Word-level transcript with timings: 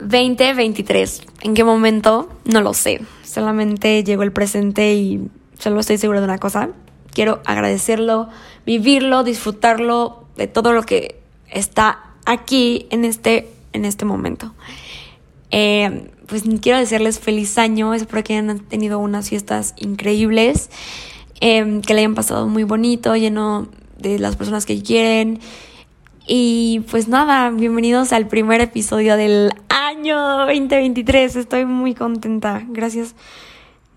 2023. 0.00 1.22
¿En 1.42 1.54
qué 1.54 1.64
momento? 1.64 2.28
No 2.44 2.60
lo 2.60 2.74
sé. 2.74 3.00
Solamente 3.24 4.02
llegó 4.04 4.22
el 4.22 4.32
presente 4.32 4.94
y 4.94 5.28
solo 5.58 5.80
estoy 5.80 5.98
segura 5.98 6.20
de 6.20 6.24
una 6.24 6.38
cosa. 6.38 6.70
Quiero 7.12 7.40
agradecerlo, 7.44 8.28
vivirlo, 8.64 9.24
disfrutarlo 9.24 10.24
de 10.36 10.46
todo 10.46 10.72
lo 10.72 10.82
que 10.82 11.20
está 11.48 12.14
aquí 12.24 12.86
en 12.90 13.04
este, 13.04 13.48
en 13.72 13.84
este 13.84 14.04
momento. 14.04 14.54
Eh, 15.50 16.10
pues 16.26 16.44
quiero 16.60 16.78
decirles 16.78 17.18
feliz 17.18 17.58
año. 17.58 17.94
Espero 17.94 18.22
que 18.22 18.34
hayan 18.34 18.60
tenido 18.60 18.98
unas 18.98 19.28
fiestas 19.28 19.74
increíbles. 19.76 20.70
Eh, 21.40 21.80
que 21.86 21.94
le 21.94 22.00
hayan 22.00 22.14
pasado 22.14 22.46
muy 22.46 22.64
bonito, 22.64 23.16
lleno 23.16 23.68
de 23.98 24.18
las 24.18 24.36
personas 24.36 24.66
que 24.66 24.82
quieren 24.82 25.40
y 26.32 26.84
pues 26.88 27.08
nada, 27.08 27.50
bienvenidos 27.50 28.12
al 28.12 28.28
primer 28.28 28.60
episodio 28.60 29.16
del 29.16 29.50
año 30.00 30.46
2023. 30.46 31.36
Estoy 31.36 31.66
muy 31.66 31.94
contenta. 31.94 32.62
Gracias. 32.68 33.14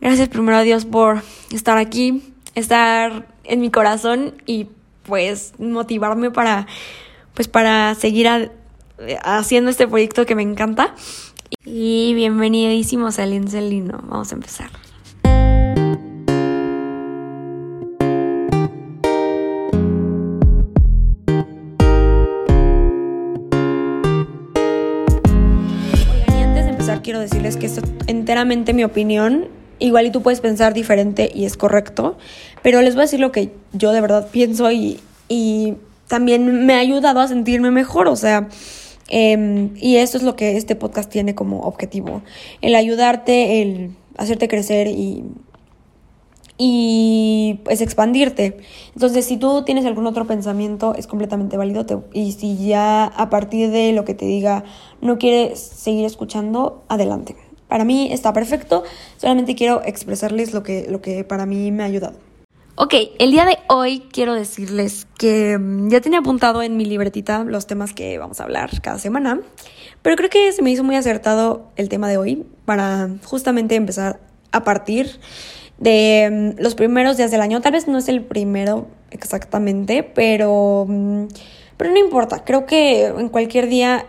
Gracias 0.02 0.28
primero 0.28 0.58
a 0.58 0.62
Dios 0.62 0.84
por 0.84 1.22
estar 1.50 1.78
aquí, 1.78 2.34
estar 2.56 3.26
en 3.46 3.62
mi 3.62 3.72
corazón 3.72 4.34
y 4.46 4.68
pues 5.04 5.54
motivarme 5.60 6.30
para 6.30 6.68
pues 7.34 7.48
para 7.48 7.96
seguir 7.96 8.28
haciendo 9.24 9.72
este 9.72 9.88
proyecto 9.88 10.26
que 10.26 10.36
me 10.36 10.44
encanta. 10.44 10.94
Y 11.64 12.14
bienvenidísimos 12.16 13.18
al 13.20 13.34
Incelino. 13.34 14.02
Vamos 14.04 14.34
a 14.34 14.36
empezar. 14.36 14.83
Decirles 27.24 27.58
que 27.58 27.66
es 27.66 27.80
enteramente 28.08 28.74
mi 28.74 28.84
opinión. 28.84 29.48
Igual 29.80 30.06
y 30.06 30.12
tú 30.12 30.22
puedes 30.22 30.40
pensar 30.40 30.74
diferente 30.74 31.32
y 31.34 31.46
es 31.46 31.58
correcto, 31.58 32.18
pero 32.62 32.82
les 32.82 32.94
voy 32.94 33.02
a 33.02 33.06
decir 33.06 33.20
lo 33.20 33.32
que 33.32 33.52
yo 33.74 33.92
de 33.92 34.02
verdad 34.02 34.28
pienso 34.32 34.72
y, 34.72 35.00
y 35.28 35.74
también 36.08 36.66
me 36.66 36.76
ha 36.76 36.80
ayudado 36.80 37.20
a 37.20 37.28
sentirme 37.28 37.72
mejor, 37.72 38.08
o 38.08 38.16
sea, 38.16 38.48
eh, 39.10 39.70
y 39.76 39.98
eso 39.98 40.18
es 40.18 40.24
lo 40.24 40.36
que 40.36 40.58
este 40.58 40.76
podcast 40.76 41.10
tiene 41.12 41.36
como 41.36 41.62
objetivo, 41.62 42.22
el 42.62 42.76
ayudarte, 42.76 43.62
el 43.62 43.96
hacerte 44.18 44.48
crecer 44.48 44.88
y 44.88 45.24
y 46.58 47.62
pues 47.64 47.82
expandirte. 47.82 48.58
Entonces, 48.94 49.26
si 49.26 49.38
tú 49.38 49.64
tienes 49.64 49.86
algún 49.86 50.06
otro 50.08 50.26
pensamiento, 50.26 50.94
es 50.96 51.08
completamente 51.08 51.58
válido. 51.58 51.86
y 52.14 52.34
si 52.34 52.58
ya 52.66 53.06
a 53.06 53.30
partir 53.30 53.72
de 53.72 53.94
lo 53.94 54.06
que 54.06 54.14
te 54.14 54.26
diga 54.26 54.64
no 55.02 55.18
quieres 55.18 55.60
seguir 55.60 56.06
escuchando, 56.06 56.84
adelante. 56.88 57.36
Para 57.68 57.86
mí 57.86 58.10
está 58.12 58.34
perfecto, 58.34 58.84
solamente 59.18 59.56
quiero 59.56 59.82
expresarles 59.84 60.54
lo 60.54 60.62
que, 60.62 60.86
lo 60.90 61.02
que 61.02 61.24
para 61.24 61.46
mí 61.46 61.72
me 61.72 61.84
ha 61.84 61.88
ayudado. 61.88 62.18
Ok, 62.76 62.96
el 63.20 63.32
día 63.32 63.46
de 63.46 63.58
hoy 63.68 64.04
quiero 64.12 64.34
decirles 64.34 65.08
que 65.20 65.58
mm, 65.60 65.90
ya 65.90 66.02
tenía 66.02 66.20
apuntado 66.20 66.64
en 66.64 66.76
mi 66.76 66.86
libretita 66.86 67.44
los 67.44 67.68
temas 67.68 67.94
que 67.94 68.18
vamos 68.18 68.40
a 68.40 68.44
hablar 68.44 68.82
cada 68.82 68.98
semana, 68.98 69.42
pero 70.02 70.16
creo 70.16 70.30
que 70.30 70.52
se 70.52 70.62
me 70.64 70.72
hizo 70.72 70.84
muy 70.84 70.96
acertado 70.96 71.72
el 71.76 71.88
tema 71.90 72.10
de 72.10 72.18
hoy 72.18 72.46
para 72.66 73.10
justamente 73.26 73.76
empezar 73.76 74.20
a 74.52 74.64
partir 74.64 75.20
de 75.78 76.54
mm, 76.58 76.62
los 76.62 76.76
primeros 76.76 77.18
días 77.18 77.32
del 77.32 77.42
año. 77.42 77.62
Tal 77.62 77.74
vez 77.74 77.88
no 77.88 77.98
es 77.98 78.08
el 78.08 78.22
primero 78.22 78.88
exactamente, 79.12 80.04
pero, 80.04 80.86
mm, 80.88 81.26
pero 81.78 81.92
no 81.92 81.98
importa. 81.98 82.44
Creo 82.44 82.66
que 82.66 83.06
en 83.06 83.30
cualquier 83.30 83.68
día 83.68 84.06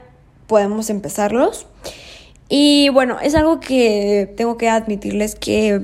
podemos 0.47 0.91
empezarlos. 0.91 1.67
Y 2.49 2.89
bueno, 2.91 3.19
es 3.21 3.35
algo 3.35 3.61
que 3.61 4.33
tengo 4.37 4.57
que 4.59 4.69
admitirles 4.69 5.35
que 5.35 5.81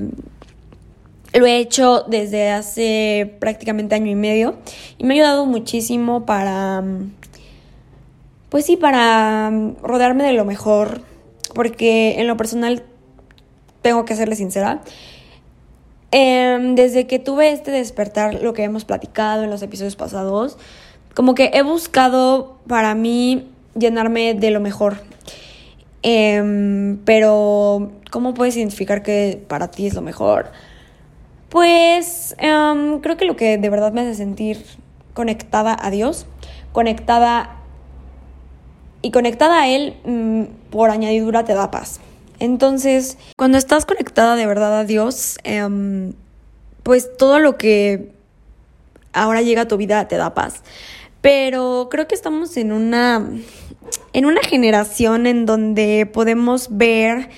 lo 1.33 1.45
he 1.45 1.57
hecho 1.57 2.03
desde 2.07 2.49
hace 2.49 3.35
prácticamente 3.39 3.95
año 3.95 4.11
y 4.11 4.15
medio 4.15 4.55
y 4.97 5.05
me 5.05 5.13
ha 5.13 5.15
ayudado 5.15 5.45
muchísimo 5.45 6.25
para, 6.25 6.81
mm, 6.81 7.13
pues 8.49 8.65
sí, 8.65 8.75
para 8.75 9.51
rodearme 9.81 10.23
de 10.25 10.33
lo 10.33 10.45
mejor, 10.45 11.01
porque 11.55 12.19
en 12.19 12.27
lo 12.27 12.37
personal 12.37 12.83
tengo 13.81 14.05
que 14.05 14.15
serle 14.15 14.35
sincera, 14.35 14.81
Em, 16.11 16.75
desde 16.75 17.07
que 17.07 17.19
tuve 17.19 17.51
este 17.51 17.71
despertar, 17.71 18.33
lo 18.35 18.53
que 18.53 18.63
hemos 18.63 18.83
platicado 18.83 19.43
en 19.43 19.49
los 19.49 19.61
episodios 19.61 19.95
pasados, 19.95 20.57
como 21.15 21.35
que 21.35 21.51
he 21.53 21.61
buscado 21.61 22.57
para 22.67 22.93
mí 22.95 23.49
llenarme 23.75 24.33
de 24.33 24.51
lo 24.51 24.59
mejor. 24.59 24.97
Em, 26.03 26.97
pero, 27.05 27.91
¿cómo 28.11 28.33
puedes 28.33 28.57
identificar 28.57 29.03
que 29.03 29.41
para 29.47 29.69
ti 29.69 29.87
es 29.87 29.93
lo 29.93 30.01
mejor? 30.01 30.51
Pues 31.49 32.35
em, 32.39 32.99
creo 32.99 33.15
que 33.15 33.25
lo 33.25 33.35
que 33.37 33.57
de 33.57 33.69
verdad 33.69 33.93
me 33.93 34.01
hace 34.01 34.15
sentir 34.15 34.65
conectada 35.13 35.77
a 35.79 35.89
Dios, 35.91 36.25
conectada 36.73 37.57
y 39.01 39.11
conectada 39.11 39.61
a 39.61 39.69
Él, 39.69 39.95
mm, 40.03 40.43
por 40.71 40.89
añadidura 40.89 41.45
te 41.45 41.53
da 41.53 41.71
paz. 41.71 42.01
Entonces, 42.41 43.19
cuando 43.37 43.59
estás 43.59 43.85
conectada 43.85 44.35
de 44.35 44.47
verdad 44.47 44.79
a 44.79 44.83
Dios, 44.83 45.37
em, 45.43 46.13
pues 46.81 47.15
todo 47.15 47.37
lo 47.37 47.55
que 47.55 48.13
ahora 49.13 49.43
llega 49.43 49.61
a 49.61 49.67
tu 49.67 49.77
vida 49.77 50.07
te 50.07 50.17
da 50.17 50.33
paz. 50.33 50.63
Pero 51.21 51.87
creo 51.91 52.07
que 52.07 52.15
estamos 52.15 52.57
en 52.57 52.71
una, 52.71 53.29
en 54.13 54.25
una 54.25 54.41
generación 54.41 55.27
en 55.27 55.45
donde 55.45 56.09
podemos 56.11 56.69
ver 56.71 57.29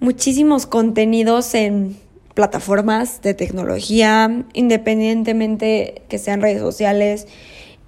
muchísimos 0.00 0.64
contenidos 0.64 1.54
en 1.54 1.98
plataformas 2.32 3.20
de 3.20 3.34
tecnología, 3.34 4.46
independientemente 4.54 6.00
que 6.08 6.16
sean 6.16 6.40
redes 6.40 6.60
sociales, 6.60 7.26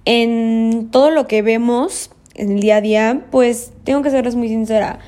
en 0.05 0.89
todo 0.91 1.09
lo 1.09 1.27
que 1.27 1.41
vemos 1.41 2.11
en 2.35 2.51
el 2.51 2.59
día 2.59 2.75
a 2.75 2.81
día, 2.81 3.25
pues 3.31 3.71
tengo 3.83 4.03
que 4.03 4.11
serles 4.11 4.35
muy 4.35 4.47
sincera, 4.47 4.99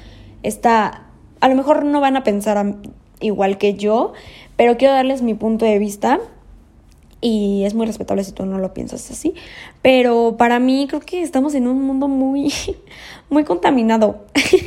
está 0.41 1.02
a 1.43 1.49
lo 1.49 1.55
mejor 1.55 1.83
no 1.83 1.99
van 1.99 2.15
a 2.15 2.23
pensar 2.23 2.77
igual 3.19 3.57
que 3.57 3.73
yo, 3.73 4.13
pero 4.55 4.77
quiero 4.77 4.93
darles 4.93 5.21
mi 5.21 5.33
punto 5.33 5.65
de 5.65 5.77
vista 5.77 6.21
y 7.19 7.65
es 7.65 7.73
muy 7.73 7.85
respetable 7.85 8.23
si 8.23 8.31
tú 8.31 8.45
no 8.45 8.59
lo 8.59 8.73
piensas 8.73 9.11
así, 9.11 9.33
pero 9.81 10.37
para 10.37 10.59
mí 10.59 10.87
creo 10.87 11.01
que 11.01 11.21
estamos 11.21 11.53
en 11.53 11.67
un 11.67 11.81
mundo 11.81 12.07
muy, 12.07 12.53
muy 13.29 13.43
contaminado, 13.43 14.23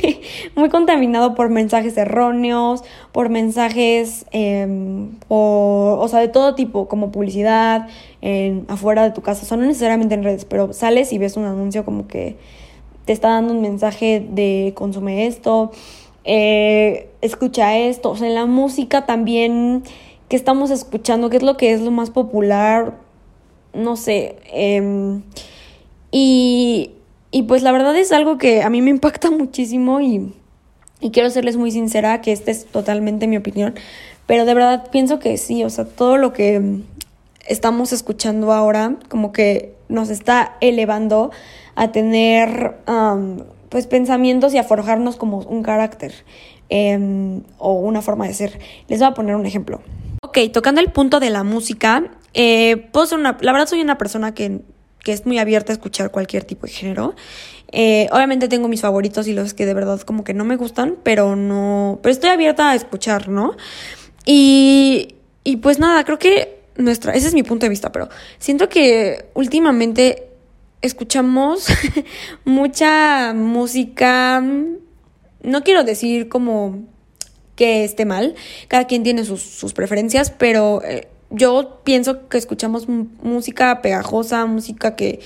muy 0.55 0.69
contaminado 0.69 1.33
por 1.33 1.49
mensajes 1.49 1.97
erróneos, 1.97 2.83
por 3.11 3.29
mensajes, 3.29 4.27
em, 4.29 5.15
o 5.29 6.05
sea, 6.07 6.19
de 6.19 6.27
todo 6.27 6.53
tipo, 6.53 6.87
como 6.87 7.11
publicidad, 7.11 7.87
en, 8.21 8.65
afuera 8.67 9.01
de 9.01 9.09
tu 9.13 9.23
casa, 9.23 9.41
o 9.41 9.45
sea, 9.47 9.57
no 9.57 9.65
necesariamente 9.65 10.13
en 10.13 10.23
redes, 10.23 10.45
pero 10.45 10.73
sales 10.73 11.11
y 11.11 11.17
ves 11.17 11.37
un 11.37 11.45
anuncio 11.45 11.83
como 11.83 12.07
que 12.07 12.37
te 13.05 13.13
está 13.13 13.29
dando 13.29 13.53
un 13.53 13.61
mensaje 13.61 14.23
de 14.29 14.73
consume 14.75 15.25
esto, 15.25 15.71
eh, 16.29 17.09
escucha 17.21 17.77
esto, 17.77 18.11
o 18.11 18.17
sea, 18.17 18.27
la 18.27 18.45
música 18.45 19.05
también 19.05 19.83
que 20.27 20.35
estamos 20.35 20.71
escuchando, 20.71 21.29
qué 21.29 21.37
es 21.37 21.43
lo 21.43 21.55
que 21.55 21.71
es 21.71 21.79
lo 21.79 21.89
más 21.89 22.09
popular, 22.09 22.95
no 23.73 23.95
sé, 23.95 24.35
em, 24.51 25.23
y, 26.11 26.91
y 27.31 27.43
pues 27.43 27.63
la 27.63 27.71
verdad 27.71 27.95
es 27.95 28.11
algo 28.11 28.37
que 28.37 28.61
a 28.61 28.69
mí 28.69 28.81
me 28.81 28.89
impacta 28.97 29.31
muchísimo 29.31 30.01
y, 30.01 30.33
y 30.99 31.11
quiero 31.11 31.29
serles 31.29 31.55
muy 31.55 31.71
sincera 31.71 32.19
que 32.19 32.33
esta 32.33 32.51
es 32.51 32.65
totalmente 32.65 33.25
mi 33.27 33.37
opinión, 33.37 33.75
pero 34.25 34.43
de 34.43 34.53
verdad 34.53 34.89
pienso 34.91 35.19
que 35.19 35.37
sí, 35.37 35.63
o 35.63 35.69
sea, 35.69 35.85
todo 35.85 36.17
lo 36.17 36.33
que 36.33 36.81
estamos 37.47 37.93
escuchando 37.93 38.51
ahora 38.51 38.97
como 39.07 39.31
que 39.31 39.75
nos 39.87 40.09
está 40.09 40.57
elevando 40.59 41.31
a 41.75 41.93
tener 41.93 42.75
pues 43.69 43.87
pensamientos 43.87 44.53
y 44.53 44.57
a 44.57 44.63
forjarnos 44.63 45.15
como 45.15 45.39
un 45.39 45.63
carácter 45.63 46.13
em, 46.69 47.43
o 47.57 47.73
una 47.73 48.01
forma 48.01 48.27
de 48.27 48.33
ser. 48.33 48.59
Les 48.87 48.99
voy 48.99 49.07
a 49.07 49.13
poner 49.13 49.35
un 49.35 49.45
ejemplo. 49.45 49.81
Ok, 50.21 50.39
tocando 50.51 50.81
el 50.81 50.91
punto 50.91 51.19
de 51.19 51.29
la 51.29 51.43
música, 51.43 52.11
eh, 52.33 52.77
puedo 52.91 53.05
ser 53.05 53.19
una, 53.19 53.37
la 53.41 53.51
verdad 53.51 53.67
soy 53.67 53.81
una 53.81 53.97
persona 53.97 54.33
que, 54.33 54.61
que, 55.03 55.13
es 55.13 55.25
muy 55.25 55.39
abierta 55.39 55.71
a 55.71 55.75
escuchar 55.75 56.11
cualquier 56.11 56.43
tipo 56.43 56.65
de 56.65 56.73
género. 56.73 57.15
Eh, 57.71 58.07
obviamente 58.11 58.47
tengo 58.47 58.67
mis 58.67 58.81
favoritos 58.81 59.27
y 59.27 59.33
los 59.33 59.53
que 59.53 59.65
de 59.65 59.73
verdad 59.73 60.01
como 60.01 60.23
que 60.23 60.33
no 60.33 60.45
me 60.45 60.55
gustan, 60.55 60.95
pero 61.03 61.35
no, 61.35 61.99
pero 62.01 62.11
estoy 62.11 62.29
abierta 62.29 62.71
a 62.71 62.75
escuchar, 62.75 63.29
¿no? 63.29 63.55
Y, 64.25 65.15
y 65.43 65.57
pues 65.57 65.79
nada, 65.79 66.03
creo 66.03 66.17
que 66.19 66.57
nuestra, 66.77 67.13
ese 67.13 67.27
es 67.27 67.33
mi 67.33 67.43
punto 67.43 67.65
de 67.65 67.69
vista, 67.69 67.91
pero 67.91 68.09
siento 68.39 68.69
que 68.69 69.25
últimamente 69.33 70.26
escuchamos 70.81 71.67
mucha 72.45 73.33
música, 73.33 74.41
no 75.43 75.63
quiero 75.63 75.83
decir 75.83 76.29
como 76.29 76.79
que 77.55 77.83
esté 77.83 78.05
mal, 78.05 78.35
cada 78.67 78.85
quien 78.85 79.03
tiene 79.03 79.25
sus, 79.25 79.73
preferencias, 79.73 80.31
pero 80.31 80.81
eh, 80.83 81.07
yo 81.31 81.81
pienso 81.83 82.29
que 82.29 82.37
escuchamos 82.37 82.87
música 82.87 83.81
pegajosa, 83.81 84.45
música 84.45 84.95
que, 84.95 85.19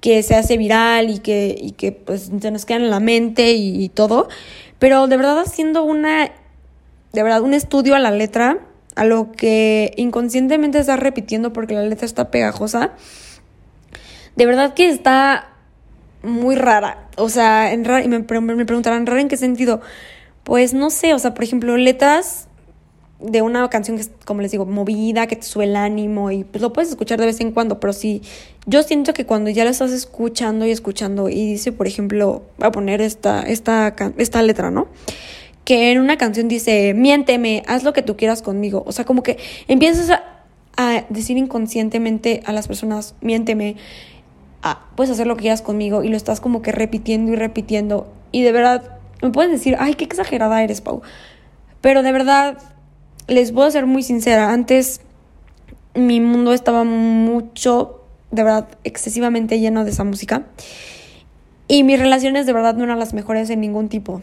que 0.00 0.22
se 0.22 0.34
hace 0.34 0.56
viral 0.56 1.10
y 1.10 1.20
que, 1.20 1.56
y 1.58 1.72
que 1.72 1.92
pues 1.92 2.30
se 2.40 2.50
nos 2.50 2.66
queda 2.66 2.78
en 2.78 2.90
la 2.90 3.00
mente 3.00 3.52
y, 3.52 3.82
y 3.82 3.88
todo. 3.88 4.28
Pero 4.78 5.06
de 5.06 5.16
verdad 5.16 5.38
haciendo 5.38 5.84
una, 5.84 6.32
de 7.12 7.22
verdad, 7.22 7.40
un 7.40 7.54
estudio 7.54 7.94
a 7.94 7.98
la 7.98 8.10
letra, 8.10 8.58
a 8.96 9.04
lo 9.04 9.32
que 9.32 9.94
inconscientemente 9.96 10.78
estás 10.78 10.98
repitiendo 10.98 11.52
porque 11.52 11.74
la 11.74 11.82
letra 11.82 12.04
está 12.04 12.30
pegajosa, 12.30 12.92
de 14.36 14.46
verdad 14.46 14.74
que 14.74 14.88
está 14.88 15.48
muy 16.22 16.56
rara. 16.56 17.08
O 17.16 17.28
sea, 17.28 17.72
en 17.72 17.84
rara, 17.84 18.04
y 18.04 18.08
me, 18.08 18.18
me 18.18 18.66
preguntarán, 18.66 19.06
¿rara 19.06 19.20
en 19.20 19.28
qué 19.28 19.36
sentido? 19.36 19.80
Pues 20.44 20.74
no 20.74 20.90
sé, 20.90 21.14
o 21.14 21.18
sea, 21.18 21.34
por 21.34 21.44
ejemplo, 21.44 21.76
letras 21.76 22.48
de 23.20 23.40
una 23.40 23.68
canción 23.70 23.96
que 23.96 24.02
es, 24.02 24.10
como 24.24 24.42
les 24.42 24.50
digo, 24.52 24.66
movida, 24.66 25.26
que 25.26 25.36
te 25.36 25.42
sube 25.42 25.74
ánimo 25.74 26.30
y 26.30 26.44
pues 26.44 26.60
lo 26.60 26.72
puedes 26.72 26.90
escuchar 26.90 27.18
de 27.18 27.26
vez 27.26 27.40
en 27.40 27.50
cuando, 27.50 27.80
pero 27.80 27.92
sí, 27.92 28.22
yo 28.66 28.82
siento 28.82 29.14
que 29.14 29.24
cuando 29.24 29.48
ya 29.50 29.64
lo 29.64 29.70
estás 29.70 29.92
escuchando 29.92 30.66
y 30.66 30.70
escuchando 30.70 31.28
y 31.28 31.52
dice, 31.52 31.72
por 31.72 31.86
ejemplo, 31.86 32.42
voy 32.58 32.68
a 32.68 32.70
poner 32.70 33.00
esta, 33.00 33.42
esta, 33.42 33.94
esta 34.18 34.42
letra, 34.42 34.70
¿no? 34.70 34.88
Que 35.64 35.90
en 35.92 35.98
una 35.98 36.18
canción 36.18 36.46
dice, 36.46 36.94
miénteme, 36.94 37.62
haz 37.66 37.82
lo 37.82 37.92
que 37.92 38.02
tú 38.02 38.16
quieras 38.16 38.42
conmigo. 38.42 38.84
O 38.86 38.92
sea, 38.92 39.04
como 39.04 39.22
que 39.22 39.38
empiezas 39.66 40.10
a, 40.10 40.22
a 40.76 41.06
decir 41.08 41.38
inconscientemente 41.38 42.42
a 42.44 42.52
las 42.52 42.68
personas, 42.68 43.14
miénteme, 43.20 43.76
puedes 44.94 45.12
hacer 45.12 45.26
lo 45.26 45.36
que 45.36 45.42
quieras 45.42 45.62
conmigo 45.62 46.02
y 46.02 46.08
lo 46.08 46.16
estás 46.16 46.40
como 46.40 46.62
que 46.62 46.72
repitiendo 46.72 47.32
y 47.32 47.36
repitiendo. 47.36 48.12
Y 48.32 48.42
de 48.42 48.52
verdad, 48.52 48.98
me 49.22 49.30
pueden 49.30 49.52
decir, 49.52 49.76
ay, 49.78 49.94
qué 49.94 50.04
exagerada 50.04 50.62
eres, 50.62 50.80
Pau. 50.80 51.02
Pero 51.80 52.02
de 52.02 52.12
verdad, 52.12 52.58
les 53.28 53.52
puedo 53.52 53.70
ser 53.70 53.86
muy 53.86 54.02
sincera, 54.02 54.52
antes 54.52 55.00
mi 55.94 56.20
mundo 56.20 56.52
estaba 56.52 56.84
mucho, 56.84 58.04
de 58.30 58.42
verdad, 58.42 58.68
excesivamente 58.84 59.60
lleno 59.60 59.84
de 59.84 59.90
esa 59.90 60.04
música. 60.04 60.46
Y 61.68 61.82
mis 61.82 61.98
relaciones 61.98 62.46
de 62.46 62.52
verdad 62.52 62.74
no 62.74 62.84
eran 62.84 62.98
las 62.98 63.14
mejores 63.14 63.50
en 63.50 63.60
ningún 63.60 63.88
tipo. 63.88 64.22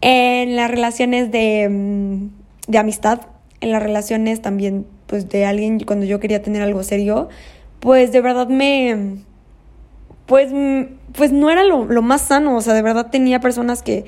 En 0.00 0.56
las 0.56 0.70
relaciones 0.70 1.30
de, 1.30 1.68
mm, 1.70 2.70
de 2.70 2.78
amistad, 2.78 3.20
en 3.60 3.72
las 3.72 3.82
relaciones 3.82 4.42
también, 4.42 4.86
pues 5.06 5.28
de 5.28 5.44
alguien 5.44 5.80
cuando 5.80 6.06
yo 6.06 6.20
quería 6.20 6.42
tener 6.42 6.62
algo 6.62 6.82
serio, 6.82 7.28
pues 7.80 8.12
de 8.12 8.20
verdad 8.20 8.48
me, 8.48 9.22
pues, 10.30 10.52
pues 11.12 11.32
no 11.32 11.50
era 11.50 11.64
lo, 11.64 11.86
lo 11.86 12.02
más 12.02 12.20
sano, 12.20 12.56
o 12.56 12.60
sea, 12.60 12.72
de 12.72 12.82
verdad 12.82 13.10
tenía 13.10 13.40
personas 13.40 13.82
que, 13.82 14.06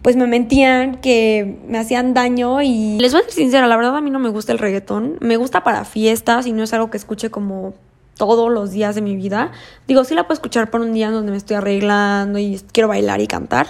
pues 0.00 0.16
me 0.16 0.26
mentían, 0.26 0.94
que 1.02 1.58
me 1.68 1.76
hacían 1.76 2.14
daño 2.14 2.62
y 2.62 2.96
les 2.98 3.12
voy 3.12 3.20
a 3.20 3.24
ser 3.24 3.34
sincera, 3.34 3.66
la 3.66 3.76
verdad 3.76 3.94
a 3.94 4.00
mí 4.00 4.08
no 4.08 4.18
me 4.18 4.30
gusta 4.30 4.50
el 4.52 4.58
reggaetón, 4.58 5.18
me 5.20 5.36
gusta 5.36 5.64
para 5.64 5.84
fiestas 5.84 6.46
y 6.46 6.52
no 6.52 6.62
es 6.62 6.72
algo 6.72 6.88
que 6.88 6.96
escuche 6.96 7.28
como 7.28 7.74
todos 8.16 8.50
los 8.50 8.70
días 8.70 8.94
de 8.94 9.02
mi 9.02 9.14
vida. 9.14 9.52
Digo, 9.86 10.04
sí 10.04 10.14
la 10.14 10.22
puedo 10.22 10.36
escuchar 10.36 10.70
por 10.70 10.80
un 10.80 10.94
día 10.94 11.10
donde 11.10 11.32
me 11.32 11.36
estoy 11.36 11.56
arreglando 11.56 12.38
y 12.38 12.58
quiero 12.72 12.88
bailar 12.88 13.20
y 13.20 13.26
cantar, 13.26 13.66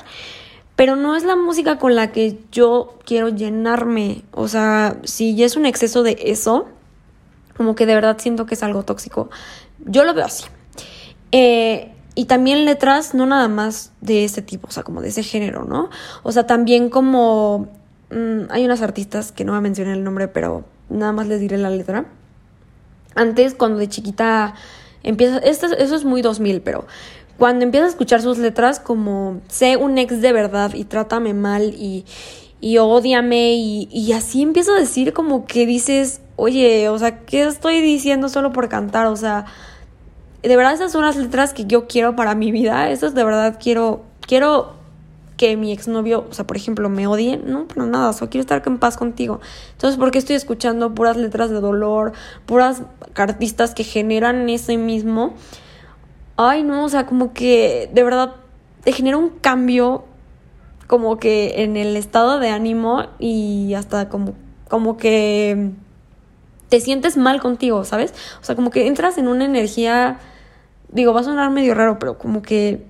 pero 0.77 0.95
no 0.95 1.17
es 1.17 1.25
la 1.25 1.35
música 1.35 1.81
con 1.81 1.97
la 1.97 2.13
que 2.13 2.39
yo 2.53 2.95
quiero 3.07 3.29
llenarme, 3.29 4.23
o 4.31 4.47
sea, 4.47 4.99
si 5.03 5.43
es 5.43 5.57
un 5.57 5.67
exceso 5.67 6.05
de 6.05 6.17
eso, 6.21 6.69
como 7.57 7.75
que 7.75 7.87
de 7.87 7.97
verdad 7.97 8.19
siento 8.21 8.47
que 8.47 8.55
es 8.55 8.63
algo 8.63 8.85
tóxico. 8.85 9.31
Yo 9.85 10.05
lo 10.05 10.15
veo 10.15 10.27
así. 10.27 10.45
Eh, 11.33 11.93
y 12.15 12.25
también 12.25 12.65
letras 12.65 13.15
no 13.15 13.27
nada 13.27 13.47
más 13.47 13.93
de 14.01 14.25
ese 14.25 14.43
tipo, 14.43 14.67
o 14.67 14.71
sea, 14.73 14.83
como 14.83 15.01
de 15.01 15.09
ese 15.09 15.23
género, 15.23 15.65
¿no? 15.65 15.89
O 16.25 16.33
sea, 16.33 16.47
también 16.47 16.91
como 16.91 17.69
mm, 18.11 18.51
hay 18.51 18.65
unas 18.65 18.83
artistas 18.83 19.31
que 19.31 19.45
no 19.45 19.53
voy 19.53 19.59
a 19.59 19.63
mencionar 19.63 19.97
el 19.97 20.03
nombre, 20.03 20.27
pero 20.27 20.65
nada 20.89 21.13
más 21.13 21.29
les 21.29 21.39
diré 21.41 21.59
la 21.59 21.71
letra. 21.71 22.07
Antes, 23.15 23.55
cuando 23.55 23.79
de 23.79 23.89
chiquita 23.89 24.55
empieza, 25.05 25.39
esto, 25.39 25.67
eso 25.67 25.95
es 25.95 26.05
muy 26.05 26.23
2000, 26.23 26.61
pero 26.63 26.87
cuando 27.37 27.65
empiezas 27.65 27.87
a 27.87 27.91
escuchar 27.91 28.21
sus 28.21 28.39
letras 28.39 28.81
como 28.81 29.41
sé 29.47 29.77
un 29.77 29.97
ex 29.97 30.21
de 30.21 30.33
verdad 30.33 30.75
y 30.75 30.85
trátame 30.85 31.35
mal 31.35 31.73
y, 31.75 32.05
y 32.61 32.79
odiame 32.79 33.55
y, 33.55 33.89
y 33.93 34.13
así 34.13 34.43
empiezo 34.43 34.75
a 34.75 34.79
decir 34.81 35.13
como 35.13 35.47
que 35.47 35.67
dices, 35.67 36.21
oye, 36.35 36.89
o 36.89 36.99
sea, 36.99 37.21
¿qué 37.25 37.45
estoy 37.45 37.81
diciendo 37.81 38.29
solo 38.29 38.53
por 38.53 38.69
cantar? 38.69 39.07
O 39.07 39.15
sea, 39.15 39.47
de 40.43 40.57
verdad 40.57 40.75
esas 40.75 40.93
son 40.93 41.05
las 41.05 41.17
letras 41.17 41.53
que 41.53 41.65
yo 41.65 41.87
quiero 41.87 42.17
para 42.17 42.35
mi 42.35 42.53
vida. 42.53 42.91
Esas 42.91 43.15
de 43.15 43.25
verdad 43.25 43.59
quiero, 43.61 44.05
quiero 44.21 44.79
que 45.37 45.57
mi 45.57 45.73
exnovio, 45.73 46.27
o 46.29 46.35
sea, 46.35 46.47
por 46.47 46.57
ejemplo, 46.57 46.89
me 46.89 47.07
odie. 47.07 47.39
No, 47.39 47.67
pero 47.67 47.87
nada, 47.87 48.13
solo 48.13 48.31
quiero 48.31 48.43
estar 48.43 48.63
en 48.67 48.79
paz 48.79 48.97
contigo. 48.97 49.41
Entonces, 49.73 49.99
¿por 49.99 50.11
qué 50.11 50.19
estoy 50.19 50.37
escuchando 50.37 50.95
puras 50.95 51.17
letras 51.17 51.49
de 51.51 51.61
dolor, 51.61 52.13
puras 52.45 52.83
artistas 53.15 53.75
que 53.75 53.85
generan 53.85 54.49
ese 54.49 54.77
mismo? 54.77 55.35
Ay, 56.37 56.63
no, 56.63 56.85
o 56.85 56.89
sea, 56.89 57.07
como 57.07 57.33
que 57.33 57.91
de 57.93 58.03
verdad 58.03 58.35
te 58.85 58.93
genera 58.93 59.17
un 59.17 59.31
cambio 59.31 60.05
como 60.87 61.19
que 61.19 61.63
en 61.63 61.77
el 61.77 61.97
estado 61.97 62.39
de 62.39 62.49
ánimo 62.51 63.05
y 63.19 63.75
hasta 63.75 64.09
como, 64.09 64.35
como 64.69 64.97
que 64.97 65.73
te 66.69 66.81
sientes 66.81 67.17
mal 67.17 67.41
contigo, 67.41 67.85
¿sabes? 67.85 68.13
O 68.41 68.45
sea, 68.45 68.55
como 68.55 68.71
que 68.71 68.87
entras 68.87 69.19
en 69.19 69.29
una 69.29 69.45
energía, 69.45 70.19
digo, 70.91 71.13
va 71.13 71.21
a 71.21 71.25
sonar 71.25 71.51
medio 71.51 71.75
raro, 71.75 71.99
pero 71.99 72.19
como 72.19 72.43
que 72.43 72.85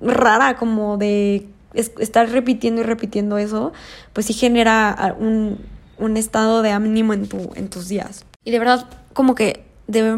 rara, 0.00 0.56
como 0.56 0.96
de 0.96 1.46
estar 1.74 2.28
repitiendo 2.30 2.80
y 2.80 2.84
repitiendo 2.84 3.38
eso, 3.38 3.72
pues 4.12 4.26
sí 4.26 4.32
genera 4.32 5.16
un, 5.18 5.58
un 5.98 6.16
estado 6.16 6.62
de 6.62 6.70
ánimo 6.70 7.12
en, 7.12 7.28
tu, 7.28 7.50
en 7.54 7.68
tus 7.68 7.88
días. 7.88 8.24
Y 8.44 8.50
de 8.50 8.58
verdad, 8.58 8.86
como 9.12 9.34
que, 9.34 9.64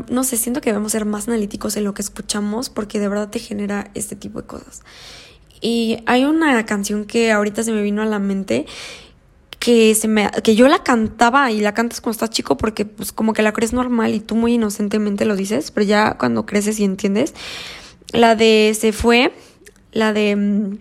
no 0.09 0.25
sé, 0.25 0.37
siento 0.37 0.61
que 0.61 0.71
debemos 0.71 0.93
ser 0.93 1.05
más 1.05 1.29
analíticos 1.29 1.77
en 1.77 1.85
lo 1.85 1.95
que 1.95 2.03
escuchamos 2.03 2.71
porque 2.71 3.01
de 3.01 3.09
verdad 3.09 3.31
te 3.31 3.39
genera 3.39 3.91
este 3.95 4.17
tipo 4.17 4.43
de 4.43 4.47
cosas. 4.47 4.83
Y 5.61 6.03
hay 6.07 6.25
una 6.25 6.65
canción 6.67 7.07
que 7.07 7.33
ahorita 7.33 7.63
se 7.63 7.73
me 7.73 7.83
vino 7.83 8.03
a 8.03 8.07
la 8.07 8.19
mente 8.19 8.67
que 9.67 9.97
se 9.97 10.07
me 10.07 10.31
que 10.45 10.55
yo 10.55 10.69
la 10.69 10.85
cantaba 10.85 11.51
y 11.51 11.61
la 11.61 11.75
cantas 11.75 12.01
cuando 12.01 12.13
estás 12.13 12.31
chico 12.31 12.57
porque 12.57 12.85
pues 12.85 13.11
como 13.11 13.33
que 13.33 13.43
la 13.43 13.53
crees 13.53 13.73
normal 13.73 14.15
y 14.15 14.21
tú 14.21 14.37
muy 14.37 14.55
inocentemente 14.55 15.25
lo 15.25 15.35
dices, 15.35 15.73
pero 15.73 15.85
ya 15.85 16.15
cuando 16.17 16.47
creces 16.47 16.79
y 16.79 16.85
entiendes. 16.85 17.35
La 18.13 18.37
de 18.37 18.77
se 18.79 18.93
fue, 18.93 19.33
la 19.91 20.13
de 20.13 20.37
mm, 20.37 20.79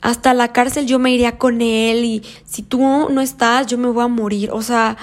hasta 0.00 0.34
la 0.34 0.52
cárcel 0.52 0.86
yo 0.86 0.98
me 0.98 1.12
iría 1.12 1.38
con 1.38 1.60
él 1.62 2.04
y 2.04 2.24
si 2.44 2.62
tú 2.62 2.80
no 3.08 3.20
estás 3.20 3.68
yo 3.68 3.78
me 3.78 3.86
voy 3.86 4.02
a 4.02 4.08
morir, 4.08 4.50
o 4.50 4.62
sea, 4.62 4.96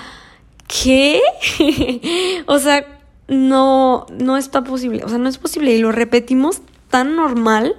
¿qué? 0.67 1.21
o 2.47 2.59
sea, 2.59 2.85
no 3.29 4.07
no 4.19 4.35
está 4.35 4.65
posible, 4.65 5.05
o 5.05 5.07
sea, 5.07 5.19
no 5.19 5.29
es 5.29 5.37
posible 5.37 5.73
y 5.73 5.79
lo 5.79 5.93
repetimos 5.93 6.59
tan 6.89 7.15
normal 7.15 7.77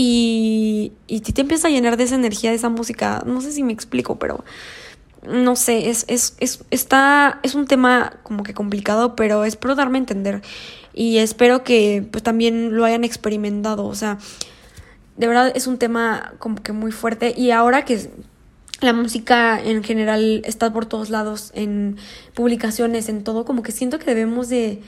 y, 0.00 0.92
y 1.08 1.22
te 1.22 1.40
empieza 1.40 1.66
a 1.66 1.72
llenar 1.72 1.96
de 1.96 2.04
esa 2.04 2.14
energía, 2.14 2.50
de 2.50 2.56
esa 2.56 2.68
música. 2.68 3.24
No 3.26 3.40
sé 3.40 3.50
si 3.50 3.64
me 3.64 3.72
explico, 3.72 4.16
pero 4.16 4.44
no 5.26 5.56
sé, 5.56 5.90
es, 5.90 6.04
es, 6.06 6.36
es, 6.38 6.64
está, 6.70 7.40
es 7.42 7.56
un 7.56 7.66
tema 7.66 8.12
como 8.22 8.44
que 8.44 8.54
complicado, 8.54 9.16
pero 9.16 9.44
espero 9.44 9.74
darme 9.74 9.98
a 9.98 10.02
entender. 10.02 10.42
Y 10.94 11.18
espero 11.18 11.64
que 11.64 12.06
pues 12.12 12.22
también 12.22 12.76
lo 12.76 12.84
hayan 12.84 13.02
experimentado. 13.02 13.86
O 13.86 13.94
sea, 13.96 14.18
de 15.16 15.26
verdad 15.26 15.50
es 15.56 15.66
un 15.66 15.78
tema 15.78 16.32
como 16.38 16.62
que 16.62 16.70
muy 16.70 16.92
fuerte. 16.92 17.34
Y 17.36 17.50
ahora 17.50 17.84
que 17.84 18.08
la 18.80 18.92
música 18.92 19.60
en 19.60 19.82
general 19.82 20.42
está 20.44 20.72
por 20.72 20.86
todos 20.86 21.10
lados, 21.10 21.50
en 21.54 21.96
publicaciones, 22.34 23.08
en 23.08 23.24
todo, 23.24 23.44
como 23.44 23.64
que 23.64 23.72
siento 23.72 23.98
que 23.98 24.04
debemos 24.04 24.48
de, 24.48 24.80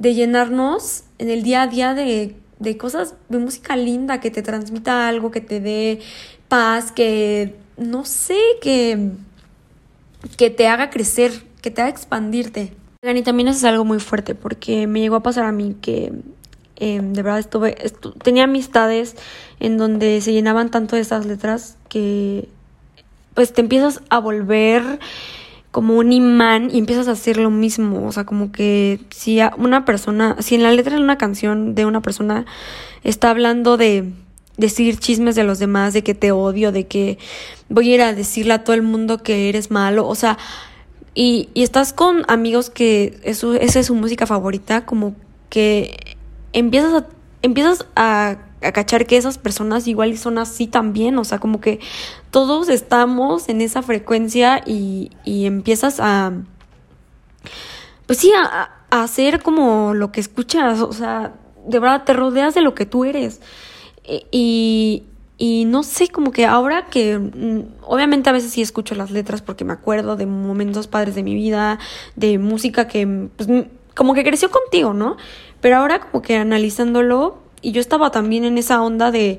de 0.00 0.14
llenarnos 0.14 1.04
en 1.18 1.30
el 1.30 1.44
día 1.44 1.62
a 1.62 1.66
día 1.68 1.94
de 1.94 2.34
de 2.60 2.76
cosas, 2.76 3.14
de 3.28 3.38
música 3.38 3.74
linda 3.74 4.20
que 4.20 4.30
te 4.30 4.42
transmita 4.42 5.08
algo, 5.08 5.32
que 5.32 5.40
te 5.40 5.60
dé 5.60 6.00
paz, 6.46 6.92
que 6.92 7.56
no 7.76 8.04
sé, 8.04 8.38
que, 8.62 9.10
que 10.36 10.50
te 10.50 10.68
haga 10.68 10.90
crecer, 10.90 11.32
que 11.62 11.70
te 11.70 11.80
haga 11.80 11.90
expandirte. 11.90 12.74
Y 13.02 13.22
también 13.22 13.48
eso 13.48 13.58
es 13.58 13.64
algo 13.64 13.84
muy 13.84 13.98
fuerte 13.98 14.34
porque 14.34 14.86
me 14.86 15.00
llegó 15.00 15.16
a 15.16 15.22
pasar 15.22 15.46
a 15.46 15.52
mí 15.52 15.74
que 15.80 16.12
em, 16.76 17.14
de 17.14 17.22
verdad 17.22 17.40
estuve, 17.40 17.76
tenía 18.22 18.44
amistades 18.44 19.16
en 19.58 19.78
donde 19.78 20.20
se 20.20 20.32
llenaban 20.32 20.70
tanto 20.70 20.96
de 20.96 21.02
esas 21.02 21.24
letras 21.24 21.78
que 21.88 22.46
pues 23.32 23.54
te 23.54 23.62
empiezas 23.62 24.02
a 24.10 24.18
volver 24.18 24.98
como 25.70 25.96
un 25.96 26.12
imán 26.12 26.70
y 26.72 26.78
empiezas 26.78 27.08
a 27.08 27.12
hacer 27.12 27.36
lo 27.36 27.50
mismo. 27.50 28.06
O 28.06 28.12
sea, 28.12 28.24
como 28.24 28.52
que 28.52 29.00
si 29.10 29.40
una 29.56 29.84
persona, 29.84 30.36
si 30.40 30.54
en 30.54 30.62
la 30.62 30.72
letra 30.72 30.96
de 30.96 31.02
una 31.02 31.18
canción 31.18 31.74
de 31.74 31.86
una 31.86 32.02
persona 32.02 32.46
está 33.04 33.30
hablando 33.30 33.76
de 33.76 34.12
decir 34.56 34.98
chismes 34.98 35.34
de 35.34 35.44
los 35.44 35.58
demás, 35.58 35.92
de 35.92 36.02
que 36.02 36.14
te 36.14 36.32
odio, 36.32 36.72
de 36.72 36.86
que 36.86 37.18
voy 37.68 37.90
a 37.90 37.94
ir 37.94 38.02
a 38.02 38.12
decirle 38.12 38.54
a 38.54 38.64
todo 38.64 38.74
el 38.74 38.82
mundo 38.82 39.22
que 39.22 39.48
eres 39.48 39.70
malo, 39.70 40.06
o 40.06 40.14
sea, 40.14 40.38
y, 41.14 41.48
y 41.54 41.62
estás 41.62 41.92
con 41.92 42.24
amigos 42.28 42.68
que 42.70 43.18
eso, 43.24 43.54
esa 43.54 43.80
es 43.80 43.86
su 43.86 43.94
música 43.94 44.26
favorita, 44.26 44.84
como 44.84 45.14
que 45.48 46.16
empiezas 46.52 47.02
a, 47.02 47.06
empiezas 47.42 47.86
a 47.96 48.38
a 48.62 48.72
que 48.72 49.16
esas 49.16 49.38
personas 49.38 49.86
igual 49.86 50.16
son 50.18 50.38
así 50.38 50.66
también, 50.66 51.18
o 51.18 51.24
sea, 51.24 51.38
como 51.38 51.60
que 51.60 51.80
todos 52.30 52.68
estamos 52.68 53.48
en 53.48 53.60
esa 53.60 53.82
frecuencia 53.82 54.62
y, 54.66 55.10
y 55.24 55.46
empiezas 55.46 55.98
a, 56.00 56.32
pues 58.06 58.18
sí, 58.18 58.32
a, 58.32 58.70
a, 58.90 59.02
hacer 59.02 59.42
como 59.42 59.94
lo 59.94 60.12
que 60.12 60.20
escuchas, 60.20 60.80
o 60.80 60.92
sea, 60.92 61.34
de 61.66 61.78
verdad 61.78 62.04
te 62.04 62.12
rodeas 62.12 62.54
de 62.54 62.60
lo 62.60 62.74
que 62.74 62.86
tú 62.86 63.04
eres. 63.04 63.40
E, 64.04 64.26
y, 64.30 65.04
y 65.38 65.64
no 65.64 65.82
sé, 65.82 66.08
como 66.08 66.32
que 66.32 66.44
ahora 66.44 66.86
que 66.86 67.18
mm, 67.18 67.82
obviamente 67.86 68.28
a 68.28 68.32
veces 68.32 68.52
sí 68.52 68.60
escucho 68.60 68.94
las 68.94 69.10
letras 69.10 69.40
porque 69.40 69.64
me 69.64 69.72
acuerdo 69.72 70.16
de 70.16 70.26
momentos 70.26 70.86
padres 70.86 71.14
de 71.14 71.22
mi 71.22 71.34
vida, 71.34 71.78
de 72.14 72.38
música 72.38 72.86
que 72.88 73.28
pues, 73.36 73.48
como 73.94 74.12
que 74.12 74.22
creció 74.22 74.50
contigo, 74.50 74.92
¿no? 74.92 75.16
Pero 75.60 75.78
ahora 75.78 76.00
como 76.00 76.22
que 76.22 76.36
analizándolo, 76.36 77.38
y 77.62 77.72
yo 77.72 77.80
estaba 77.80 78.10
también 78.10 78.44
en 78.44 78.58
esa 78.58 78.82
onda 78.82 79.10
de, 79.10 79.38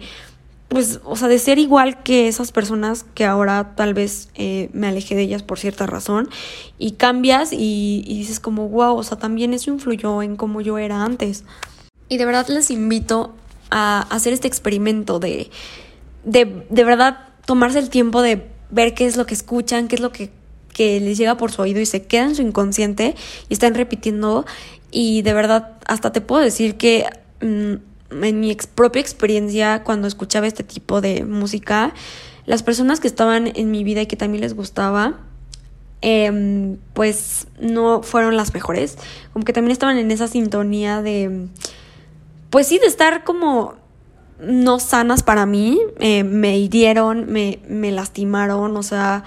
pues, 0.67 0.99
o 1.03 1.15
sea, 1.15 1.27
de 1.27 1.39
ser 1.39 1.59
igual 1.59 2.01
que 2.03 2.27
esas 2.27 2.51
personas 2.51 3.05
que 3.13 3.25
ahora 3.25 3.73
tal 3.75 3.93
vez 3.93 4.29
eh, 4.35 4.69
me 4.73 4.87
alejé 4.87 5.15
de 5.15 5.23
ellas 5.23 5.43
por 5.43 5.59
cierta 5.59 5.85
razón, 5.85 6.29
y 6.77 6.91
cambias 6.91 7.51
y, 7.51 8.03
dices 8.07 8.39
como, 8.39 8.69
wow, 8.69 8.95
o 8.95 9.03
sea, 9.03 9.17
también 9.17 9.53
eso 9.53 9.71
influyó 9.71 10.21
en 10.21 10.35
cómo 10.35 10.61
yo 10.61 10.77
era 10.77 11.03
antes. 11.03 11.43
Y 12.07 12.17
de 12.17 12.25
verdad 12.25 12.47
les 12.47 12.71
invito 12.71 13.33
a 13.69 14.01
hacer 14.09 14.33
este 14.33 14.47
experimento 14.47 15.19
de, 15.19 15.49
de, 16.23 16.65
de 16.69 16.83
verdad 16.83 17.29
tomarse 17.45 17.79
el 17.79 17.89
tiempo 17.89 18.21
de 18.21 18.47
ver 18.69 18.93
qué 18.93 19.05
es 19.05 19.17
lo 19.17 19.25
que 19.25 19.33
escuchan, 19.33 19.87
qué 19.87 19.95
es 19.95 20.01
lo 20.01 20.11
que 20.11 20.31
que 20.71 20.99
les 20.99 21.17
llega 21.17 21.37
por 21.37 21.51
su 21.51 21.61
oído 21.61 21.79
y 21.79 21.85
se 21.85 22.03
queda 22.03 22.23
en 22.23 22.35
su 22.35 22.41
inconsciente 22.41 23.15
y 23.49 23.53
están 23.53 23.75
repitiendo 23.75 24.45
y 24.89 25.21
de 25.21 25.33
verdad 25.33 25.77
hasta 25.85 26.11
te 26.11 26.21
puedo 26.21 26.41
decir 26.41 26.77
que 26.77 27.05
mm, 27.41 27.90
en 28.11 28.39
mi 28.39 28.55
propia 28.75 29.01
experiencia 29.01 29.83
cuando 29.83 30.07
escuchaba 30.07 30.47
este 30.47 30.63
tipo 30.63 31.01
de 31.01 31.23
música 31.23 31.93
las 32.45 32.63
personas 32.63 32.99
que 32.99 33.07
estaban 33.07 33.51
en 33.55 33.71
mi 33.71 33.83
vida 33.83 34.01
y 34.01 34.07
que 34.07 34.15
también 34.15 34.41
les 34.41 34.55
gustaba 34.55 35.19
em, 36.01 36.77
pues 36.93 37.47
no 37.59 38.01
fueron 38.01 38.35
las 38.35 38.53
mejores. 38.53 38.97
Como 39.33 39.45
que 39.45 39.53
también 39.53 39.71
estaban 39.71 39.97
en 39.97 40.11
esa 40.11 40.27
sintonía 40.27 41.01
de 41.01 41.47
pues 42.49 42.67
sí 42.67 42.79
de 42.79 42.87
estar 42.87 43.23
como 43.23 43.75
no 44.39 44.79
sanas 44.79 45.23
para 45.23 45.45
mí. 45.45 45.79
Eh, 45.99 46.23
me 46.23 46.57
hirieron 46.57 47.31
me, 47.31 47.59
me 47.67 47.91
lastimaron 47.91 48.75
o 48.75 48.83
sea 48.83 49.23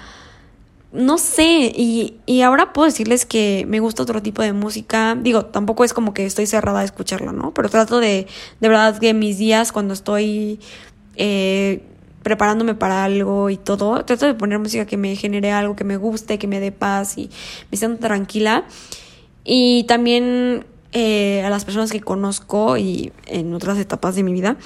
no 0.95 1.19
sé, 1.19 1.73
y, 1.75 2.19
y, 2.25 2.43
ahora 2.43 2.73
puedo 2.73 2.87
decirles 2.87 3.27
que 3.27 3.67
me 3.69 3.81
gusta 3.81 4.05
otro 4.05 4.23
tipo 4.23 4.43
de 4.43 4.53
música. 4.53 5.19
Digo, 5.21 5.45
tampoco 5.47 5.83
es 5.85 5.93
como 5.93 6.15
que 6.15 6.25
estoy 6.25 6.47
cerrada 6.47 6.81
a 6.81 6.85
escucharla, 6.85 7.33
¿no? 7.33 7.53
Pero 7.53 7.69
trato 7.69 7.99
de, 7.99 8.29
de 8.61 8.69
verdad 8.69 8.99
que 8.99 9.13
mis 9.13 9.37
días 9.37 9.73
cuando 9.73 9.93
estoy 9.93 10.61
eh, 11.17 11.83
preparándome 12.23 12.75
para 12.75 13.05
algo 13.05 13.51
y 13.51 13.57
todo, 13.57 14.05
trato 14.05 14.27
de 14.27 14.35
poner 14.35 14.61
música 14.61 14.87
que 14.87 14.97
me 14.97 15.17
genere 15.17 15.51
algo, 15.51 15.75
que 15.75 15.85
me 15.85 15.97
guste, 15.97 16.39
que 16.39 16.47
me 16.47 16.61
dé 16.61 16.71
paz 16.71 17.19
y 17.19 17.29
me 17.73 17.77
siento 17.77 17.99
tranquila. 18.07 18.65
Y 19.45 19.85
también 19.85 20.65
eh, 20.93 21.43
a 21.45 21.51
las 21.51 21.65
personas 21.65 21.91
que 21.91 22.01
conozco 22.01 22.77
y 22.77 23.13
en 23.27 23.53
otras 23.53 23.79
etapas 23.79 24.15
de 24.15 24.23
mi 24.23 24.33
vida, 24.33 24.57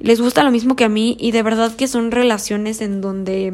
les 0.00 0.22
gusta 0.22 0.42
lo 0.42 0.50
mismo 0.50 0.74
que 0.74 0.84
a 0.84 0.88
mí 0.88 1.18
y 1.20 1.32
de 1.32 1.42
verdad 1.42 1.76
que 1.76 1.86
son 1.86 2.10
relaciones 2.10 2.80
en 2.80 3.02
donde 3.02 3.52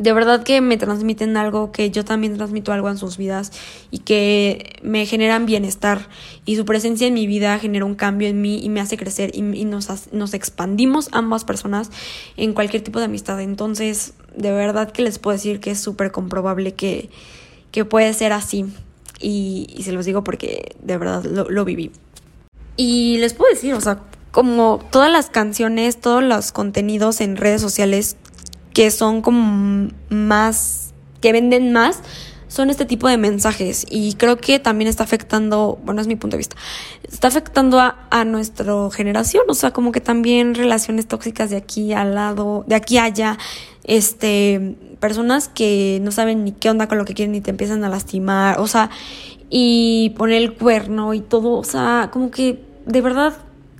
de 0.00 0.14
verdad 0.14 0.42
que 0.44 0.62
me 0.62 0.78
transmiten 0.78 1.36
algo, 1.36 1.72
que 1.72 1.90
yo 1.90 2.06
también 2.06 2.34
transmito 2.34 2.72
algo 2.72 2.88
en 2.88 2.96
sus 2.96 3.18
vidas 3.18 3.52
y 3.90 3.98
que 3.98 4.80
me 4.82 5.04
generan 5.04 5.44
bienestar 5.44 6.08
y 6.46 6.56
su 6.56 6.64
presencia 6.64 7.06
en 7.06 7.12
mi 7.12 7.26
vida 7.26 7.58
genera 7.58 7.84
un 7.84 7.94
cambio 7.94 8.26
en 8.26 8.40
mí 8.40 8.60
y 8.62 8.70
me 8.70 8.80
hace 8.80 8.96
crecer 8.96 9.30
y, 9.34 9.42
nos, 9.42 10.10
nos 10.10 10.32
expandimos 10.32 11.10
ambas 11.12 11.44
personas 11.44 11.90
en 12.38 12.54
cualquier 12.54 12.82
tipo 12.82 12.98
de 12.98 13.04
amistad. 13.04 13.42
Entonces, 13.42 14.14
de 14.34 14.50
verdad 14.52 14.90
que 14.90 15.02
les 15.02 15.18
puedo 15.18 15.36
decir 15.36 15.60
que 15.60 15.72
es 15.72 15.80
súper 15.80 16.12
comprobable 16.12 16.72
que, 16.72 17.10
que 17.70 17.84
puede 17.84 18.14
ser 18.14 18.32
así 18.32 18.64
y, 19.20 19.66
y, 19.76 19.82
se 19.82 19.92
los 19.92 20.06
digo 20.06 20.24
porque 20.24 20.76
de 20.82 20.96
verdad 20.96 21.24
lo, 21.24 21.50
lo 21.50 21.66
viví. 21.66 21.92
Y 22.78 23.18
les 23.18 23.34
puedo 23.34 23.52
decir, 23.52 23.74
o 23.74 23.80
sea, 23.82 24.00
como 24.30 24.80
todas 24.90 25.12
las 25.12 25.28
canciones, 25.28 26.00
todos 26.00 26.22
los 26.22 26.52
contenidos 26.52 27.20
en 27.20 27.36
redes 27.36 27.60
sociales 27.60 28.16
que 28.72 28.90
son 28.90 29.22
como 29.22 29.90
más, 30.08 30.92
que 31.20 31.32
venden 31.32 31.72
más, 31.72 32.02
son 32.48 32.68
este 32.68 32.84
tipo 32.84 33.08
de 33.08 33.16
mensajes. 33.16 33.86
Y 33.88 34.14
creo 34.14 34.36
que 34.36 34.58
también 34.58 34.88
está 34.88 35.04
afectando, 35.04 35.78
bueno, 35.84 36.00
es 36.00 36.06
mi 36.06 36.16
punto 36.16 36.36
de 36.36 36.38
vista, 36.38 36.56
está 37.10 37.28
afectando 37.28 37.80
a, 37.80 38.06
a 38.10 38.24
nuestra 38.24 38.74
generación, 38.90 39.44
o 39.48 39.54
sea, 39.54 39.72
como 39.72 39.92
que 39.92 40.00
también 40.00 40.54
relaciones 40.54 41.06
tóxicas 41.06 41.50
de 41.50 41.56
aquí 41.56 41.92
al 41.92 42.14
lado, 42.14 42.64
de 42.66 42.74
aquí 42.74 42.98
allá, 42.98 43.38
este, 43.84 44.76
personas 44.98 45.48
que 45.48 46.00
no 46.02 46.10
saben 46.10 46.44
ni 46.44 46.52
qué 46.52 46.70
onda 46.70 46.88
con 46.88 46.98
lo 46.98 47.04
que 47.04 47.14
quieren 47.14 47.34
y 47.34 47.40
te 47.40 47.50
empiezan 47.50 47.84
a 47.84 47.88
lastimar, 47.88 48.60
o 48.60 48.66
sea, 48.66 48.90
y 49.48 50.14
poner 50.16 50.42
el 50.42 50.54
cuerno 50.54 51.14
y 51.14 51.20
todo, 51.20 51.52
o 51.52 51.64
sea, 51.64 52.10
como 52.12 52.30
que 52.30 52.64
de 52.86 53.00
verdad 53.00 53.34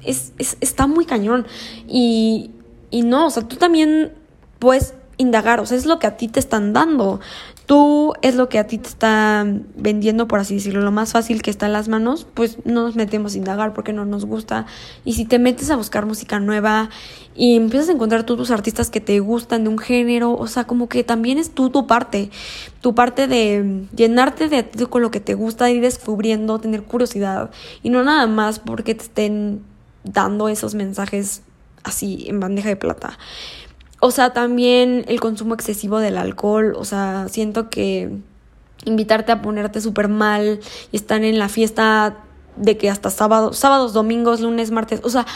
es, 0.04 0.32
es 0.38 0.56
está 0.60 0.86
muy 0.86 1.04
cañón. 1.04 1.46
Y, 1.88 2.50
y 2.90 3.02
no, 3.02 3.26
o 3.26 3.30
sea, 3.30 3.46
tú 3.46 3.56
también 3.56 4.12
puedes 4.60 4.94
indagar, 5.16 5.60
o 5.60 5.66
sea, 5.66 5.76
es 5.76 5.84
lo 5.84 5.98
que 5.98 6.06
a 6.06 6.16
ti 6.16 6.28
te 6.28 6.40
están 6.40 6.72
dando. 6.72 7.20
Tú 7.66 8.14
es 8.22 8.34
lo 8.34 8.48
que 8.48 8.58
a 8.58 8.66
ti 8.66 8.78
te 8.78 8.88
están 8.88 9.66
vendiendo, 9.76 10.26
por 10.26 10.40
así 10.40 10.54
decirlo, 10.54 10.80
lo 10.80 10.90
más 10.90 11.12
fácil 11.12 11.42
que 11.42 11.50
está 11.50 11.66
en 11.66 11.72
las 11.72 11.88
manos, 11.88 12.26
pues 12.32 12.58
no 12.64 12.82
nos 12.82 12.96
metemos 12.96 13.34
a 13.34 13.38
indagar 13.38 13.74
porque 13.74 13.92
no 13.92 14.04
nos 14.04 14.24
gusta. 14.24 14.66
Y 15.04 15.12
si 15.12 15.26
te 15.26 15.38
metes 15.38 15.70
a 15.70 15.76
buscar 15.76 16.06
música 16.06 16.40
nueva 16.40 16.88
y 17.36 17.56
empiezas 17.56 17.90
a 17.90 17.92
encontrar 17.92 18.24
tú 18.24 18.36
tus 18.36 18.50
artistas 18.50 18.90
que 18.90 19.00
te 19.00 19.20
gustan 19.20 19.64
de 19.64 19.70
un 19.70 19.78
género, 19.78 20.32
o 20.32 20.46
sea, 20.46 20.64
como 20.64 20.88
que 20.88 21.04
también 21.04 21.38
es 21.38 21.50
tú 21.50 21.70
tu 21.70 21.86
parte, 21.86 22.30
tu 22.80 22.94
parte 22.94 23.28
de 23.28 23.86
llenarte 23.94 24.48
de 24.48 24.62
ti 24.62 24.86
con 24.86 25.02
lo 25.02 25.10
que 25.10 25.20
te 25.20 25.34
gusta, 25.34 25.70
ir 25.70 25.82
descubriendo, 25.82 26.58
tener 26.58 26.82
curiosidad 26.82 27.50
y 27.82 27.90
no 27.90 28.02
nada 28.02 28.26
más 28.26 28.58
porque 28.58 28.94
te 28.94 29.04
estén 29.04 29.62
dando 30.02 30.48
esos 30.48 30.74
mensajes 30.74 31.42
así 31.84 32.24
en 32.26 32.40
bandeja 32.40 32.70
de 32.70 32.76
plata. 32.76 33.18
O 34.00 34.10
sea, 34.10 34.32
también 34.32 35.04
el 35.08 35.20
consumo 35.20 35.54
excesivo 35.54 35.98
del 35.98 36.16
alcohol, 36.16 36.74
o 36.76 36.84
sea, 36.84 37.28
siento 37.28 37.68
que 37.68 38.10
invitarte 38.86 39.30
a 39.30 39.42
ponerte 39.42 39.80
súper 39.82 40.08
mal 40.08 40.60
y 40.90 40.96
estar 40.96 41.22
en 41.22 41.38
la 41.38 41.50
fiesta 41.50 42.16
de 42.56 42.78
que 42.78 42.88
hasta 42.88 43.10
sábado, 43.10 43.52
sábados, 43.52 43.92
domingos, 43.92 44.40
lunes, 44.40 44.70
martes, 44.70 45.00
o 45.04 45.10
sea, 45.10 45.26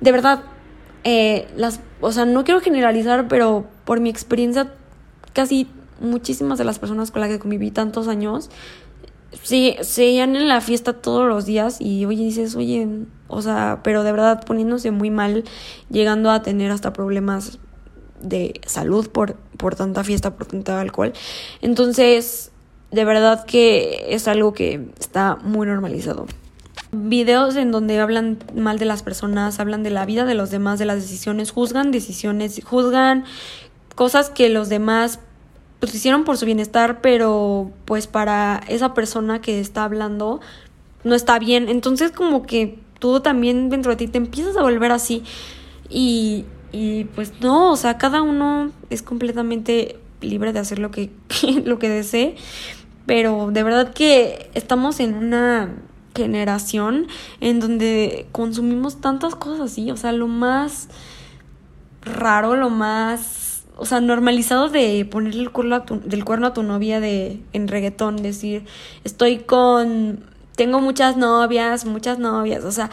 de 0.00 0.12
verdad, 0.12 0.42
eh, 1.04 1.48
las, 1.56 1.80
o 2.00 2.10
sea, 2.10 2.24
no 2.24 2.42
quiero 2.44 2.60
generalizar, 2.60 3.28
pero 3.28 3.66
por 3.84 4.00
mi 4.00 4.08
experiencia, 4.08 4.72
casi 5.34 5.68
muchísimas 6.00 6.58
de 6.58 6.64
las 6.64 6.78
personas 6.78 7.10
con 7.10 7.20
las 7.20 7.30
que 7.30 7.38
conviví 7.38 7.70
tantos 7.70 8.08
años, 8.08 8.50
sí, 9.42 9.76
seguían 9.82 10.36
en 10.36 10.48
la 10.48 10.62
fiesta 10.62 10.94
todos 10.94 11.28
los 11.28 11.44
días 11.44 11.80
y 11.80 12.06
oye, 12.06 12.24
dices, 12.24 12.56
oye, 12.56 12.88
o 13.28 13.42
sea, 13.42 13.80
pero 13.84 14.02
de 14.02 14.12
verdad 14.12 14.44
poniéndose 14.44 14.90
muy 14.90 15.10
mal, 15.10 15.44
llegando 15.90 16.30
a 16.30 16.42
tener 16.42 16.70
hasta 16.70 16.92
problemas 16.92 17.58
de 18.20 18.60
salud 18.66 19.08
por, 19.08 19.34
por 19.56 19.74
tanta 19.74 20.04
fiesta, 20.04 20.36
por 20.36 20.46
tanto 20.46 20.72
alcohol. 20.72 21.12
Entonces, 21.60 22.50
de 22.90 23.04
verdad 23.04 23.44
que 23.44 24.06
es 24.08 24.28
algo 24.28 24.52
que 24.52 24.88
está 24.98 25.36
muy 25.36 25.66
normalizado. 25.66 26.26
Videos 26.92 27.56
en 27.56 27.70
donde 27.70 28.00
hablan 28.00 28.38
mal 28.54 28.78
de 28.78 28.84
las 28.84 29.02
personas, 29.02 29.60
hablan 29.60 29.82
de 29.82 29.90
la 29.90 30.06
vida 30.06 30.24
de 30.24 30.34
los 30.34 30.50
demás, 30.50 30.78
de 30.78 30.86
las 30.86 30.96
decisiones, 30.96 31.52
juzgan 31.52 31.92
decisiones, 31.92 32.60
juzgan 32.64 33.24
cosas 33.94 34.30
que 34.30 34.48
los 34.48 34.68
demás 34.68 35.20
pues 35.78 35.94
hicieron 35.94 36.24
por 36.24 36.36
su 36.36 36.46
bienestar, 36.46 37.00
pero 37.00 37.70
pues 37.86 38.06
para 38.06 38.60
esa 38.68 38.92
persona 38.92 39.40
que 39.40 39.60
está 39.60 39.84
hablando 39.84 40.40
no 41.04 41.14
está 41.14 41.38
bien. 41.38 41.68
Entonces 41.68 42.10
como 42.10 42.42
que 42.42 42.78
tú 42.98 43.20
también 43.20 43.70
dentro 43.70 43.92
de 43.92 43.96
ti 43.96 44.08
te 44.08 44.18
empiezas 44.18 44.56
a 44.56 44.62
volver 44.62 44.92
así 44.92 45.22
y 45.88 46.44
y 46.72 47.04
pues 47.04 47.40
no, 47.40 47.72
o 47.72 47.76
sea, 47.76 47.98
cada 47.98 48.22
uno 48.22 48.70
es 48.90 49.02
completamente 49.02 49.98
libre 50.20 50.52
de 50.52 50.58
hacer 50.58 50.78
lo 50.78 50.90
que, 50.90 51.10
lo 51.64 51.78
que 51.78 51.88
desee, 51.88 52.36
pero 53.06 53.50
de 53.50 53.62
verdad 53.62 53.92
que 53.92 54.50
estamos 54.54 55.00
en 55.00 55.14
una 55.14 55.74
generación 56.14 57.06
en 57.40 57.60
donde 57.60 58.26
consumimos 58.32 59.00
tantas 59.00 59.34
cosas 59.34 59.60
así, 59.72 59.90
o 59.90 59.96
sea, 59.96 60.12
lo 60.12 60.26
más 60.26 60.88
raro, 62.02 62.56
lo 62.56 62.70
más, 62.70 63.64
o 63.76 63.86
sea, 63.86 64.00
normalizado 64.00 64.68
de 64.68 65.04
ponerle 65.04 65.42
el 65.42 65.50
cuerno 65.50 65.76
a 65.76 65.84
tu, 65.84 66.00
del 66.00 66.24
cuerno 66.24 66.48
a 66.48 66.52
tu 66.52 66.62
novia 66.62 67.00
de 67.00 67.40
en 67.52 67.68
reggaetón, 67.68 68.16
decir, 68.16 68.64
estoy 69.04 69.38
con, 69.38 70.24
tengo 70.56 70.80
muchas 70.80 71.16
novias, 71.16 71.84
muchas 71.84 72.18
novias, 72.18 72.64
o 72.64 72.72
sea, 72.72 72.90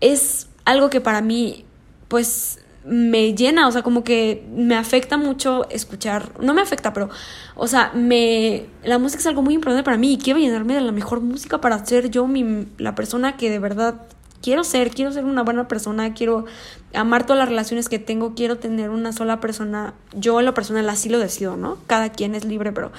es 0.00 0.48
algo 0.64 0.90
que 0.90 1.00
para 1.00 1.20
mí, 1.20 1.64
pues, 2.08 2.60
me 2.88 3.34
llena, 3.34 3.68
o 3.68 3.72
sea, 3.72 3.82
como 3.82 4.02
que 4.02 4.46
me 4.54 4.74
afecta 4.74 5.16
mucho 5.16 5.68
escuchar, 5.68 6.32
no 6.40 6.54
me 6.54 6.62
afecta, 6.62 6.92
pero, 6.92 7.10
o 7.54 7.66
sea, 7.66 7.92
me, 7.94 8.66
la 8.82 8.98
música 8.98 9.20
es 9.20 9.26
algo 9.26 9.42
muy 9.42 9.54
importante 9.54 9.84
para 9.84 9.98
mí 9.98 10.14
y 10.14 10.18
quiero 10.18 10.38
llenarme 10.38 10.74
de 10.74 10.80
la 10.80 10.92
mejor 10.92 11.20
música 11.20 11.60
para 11.60 11.84
ser 11.84 12.10
yo 12.10 12.26
mi, 12.26 12.66
la 12.78 12.94
persona 12.94 13.36
que 13.36 13.50
de 13.50 13.58
verdad 13.58 14.06
quiero 14.42 14.64
ser, 14.64 14.90
quiero 14.90 15.12
ser 15.12 15.24
una 15.24 15.42
buena 15.42 15.68
persona, 15.68 16.14
quiero 16.14 16.46
amar 16.94 17.26
todas 17.26 17.38
las 17.40 17.48
relaciones 17.48 17.88
que 17.88 17.98
tengo, 17.98 18.34
quiero 18.34 18.56
tener 18.56 18.90
una 18.90 19.12
sola 19.12 19.40
persona, 19.40 19.94
yo 20.14 20.40
en 20.40 20.46
lo 20.46 20.54
personal 20.54 20.88
así 20.88 21.08
lo 21.08 21.18
decido, 21.18 21.56
¿no? 21.56 21.76
Cada 21.86 22.10
quien 22.10 22.34
es 22.34 22.44
libre, 22.44 22.72
pero 22.72 22.90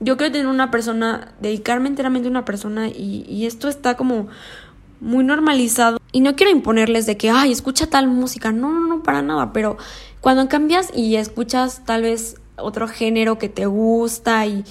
yo 0.00 0.16
quiero 0.16 0.32
tener 0.32 0.46
una 0.46 0.70
persona, 0.70 1.34
dedicarme 1.40 1.88
enteramente 1.88 2.28
a 2.28 2.30
una 2.30 2.44
persona 2.44 2.88
y, 2.88 3.26
y 3.28 3.46
esto 3.46 3.68
está 3.68 3.96
como 3.96 4.28
muy 5.04 5.22
normalizado. 5.22 5.98
Y 6.12 6.20
no 6.20 6.34
quiero 6.34 6.50
imponerles 6.50 7.06
de 7.06 7.16
que, 7.16 7.30
ay, 7.30 7.52
escucha 7.52 7.86
tal 7.86 8.08
música. 8.08 8.50
No, 8.50 8.72
no, 8.72 8.86
no, 8.86 9.02
para 9.02 9.22
nada. 9.22 9.52
Pero 9.52 9.76
cuando 10.20 10.48
cambias 10.48 10.90
y 10.94 11.16
escuchas 11.16 11.82
tal 11.84 12.02
vez 12.02 12.36
otro 12.56 12.88
género 12.88 13.38
que 13.38 13.48
te 13.48 13.66
gusta 13.66 14.46
y, 14.46 14.64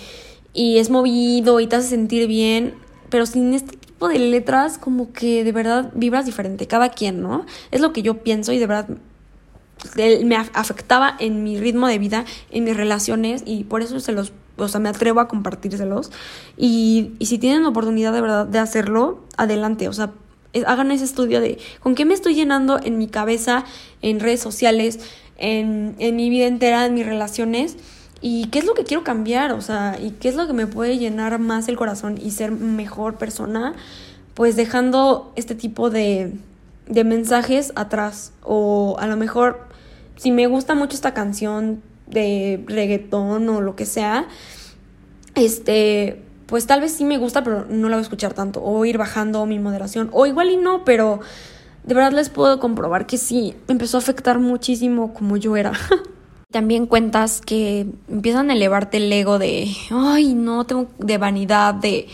y 0.53 0.77
es 0.79 0.89
movido 0.89 1.59
y 1.59 1.67
te 1.67 1.75
hace 1.75 1.89
sentir 1.89 2.27
bien, 2.27 2.75
pero 3.09 3.25
sin 3.25 3.53
este 3.53 3.77
tipo 3.77 4.07
de 4.07 4.19
letras, 4.19 4.77
como 4.77 5.13
que 5.13 5.43
de 5.43 5.51
verdad 5.51 5.91
vibras 5.93 6.25
diferente, 6.25 6.67
cada 6.67 6.89
quien, 6.89 7.21
¿no? 7.21 7.45
Es 7.71 7.81
lo 7.81 7.93
que 7.93 8.01
yo 8.01 8.23
pienso 8.23 8.51
y 8.51 8.59
de 8.59 8.67
verdad 8.67 8.87
me 9.95 10.35
afectaba 10.35 11.15
en 11.19 11.43
mi 11.43 11.59
ritmo 11.59 11.87
de 11.87 11.99
vida, 11.99 12.25
en 12.51 12.63
mis 12.63 12.75
relaciones 12.75 13.43
y 13.45 13.65
por 13.65 13.81
eso 13.81 13.99
se 13.99 14.11
los, 14.11 14.31
o 14.57 14.67
sea, 14.67 14.79
me 14.79 14.89
atrevo 14.89 15.19
a 15.19 15.27
compartírselos. 15.27 16.11
Y, 16.57 17.11
y 17.19 17.25
si 17.25 17.37
tienen 17.37 17.63
la 17.63 17.69
oportunidad 17.69 18.13
de 18.13 18.21
verdad 18.21 18.45
de 18.45 18.59
hacerlo, 18.59 19.23
adelante, 19.37 19.87
o 19.87 19.93
sea, 19.93 20.11
hagan 20.65 20.91
ese 20.91 21.05
estudio 21.05 21.41
de 21.41 21.57
con 21.79 21.95
qué 21.95 22.05
me 22.05 22.13
estoy 22.13 22.35
llenando 22.35 22.79
en 22.81 22.97
mi 22.97 23.07
cabeza, 23.07 23.65
en 24.01 24.19
redes 24.19 24.39
sociales, 24.41 24.99
en, 25.37 25.95
en 25.99 26.15
mi 26.15 26.29
vida 26.29 26.45
entera, 26.45 26.85
en 26.85 26.93
mis 26.93 27.05
relaciones 27.05 27.77
y 28.21 28.45
qué 28.47 28.59
es 28.59 28.65
lo 28.65 28.73
que 28.73 28.85
quiero 28.85 29.03
cambiar, 29.03 29.51
o 29.51 29.61
sea, 29.61 29.99
y 30.01 30.11
qué 30.11 30.29
es 30.29 30.35
lo 30.35 30.47
que 30.47 30.53
me 30.53 30.65
puede 30.65 30.97
llenar 30.97 31.39
más 31.39 31.67
el 31.67 31.75
corazón 31.75 32.17
y 32.23 32.31
ser 32.31 32.51
mejor 32.51 33.17
persona, 33.17 33.73
pues 34.33 34.55
dejando 34.55 35.33
este 35.35 35.55
tipo 35.55 35.89
de, 35.89 36.33
de 36.87 37.03
mensajes 37.03 37.73
atrás. 37.75 38.31
O 38.41 38.95
a 38.99 39.07
lo 39.07 39.17
mejor 39.17 39.67
si 40.15 40.31
me 40.31 40.47
gusta 40.47 40.73
mucho 40.73 40.95
esta 40.95 41.13
canción 41.13 41.81
de 42.07 42.63
reggaetón 42.67 43.49
o 43.49 43.59
lo 43.59 43.75
que 43.75 43.85
sea, 43.85 44.27
este, 45.35 46.21
pues 46.53 46.67
tal 46.67 46.81
vez 46.81 46.91
sí 46.91 47.03
me 47.03 47.17
gusta, 47.17 47.43
pero 47.43 47.65
no 47.67 47.89
la 47.89 47.95
voy 47.95 48.01
a 48.01 48.03
escuchar 48.03 48.35
tanto, 48.35 48.63
o 48.63 48.85
ir 48.85 48.99
bajando 48.99 49.43
mi 49.47 49.57
moderación, 49.57 50.11
o 50.11 50.27
igual 50.27 50.51
y 50.51 50.57
no, 50.57 50.85
pero 50.85 51.19
de 51.83 51.95
verdad 51.95 52.11
les 52.11 52.29
puedo 52.29 52.59
comprobar 52.59 53.07
que 53.07 53.17
sí, 53.17 53.55
empezó 53.67 53.97
a 53.97 54.01
afectar 54.01 54.37
muchísimo 54.37 55.15
como 55.15 55.35
yo 55.35 55.57
era. 55.57 55.71
También 56.51 56.85
cuentas 56.85 57.41
que 57.41 57.87
empiezan 58.07 58.51
a 58.51 58.53
elevarte 58.53 58.97
el 58.97 59.11
ego 59.11 59.39
de, 59.39 59.67
ay, 59.89 60.35
no, 60.35 60.63
tengo 60.67 60.89
de 60.99 61.17
vanidad, 61.17 61.73
de, 61.73 62.07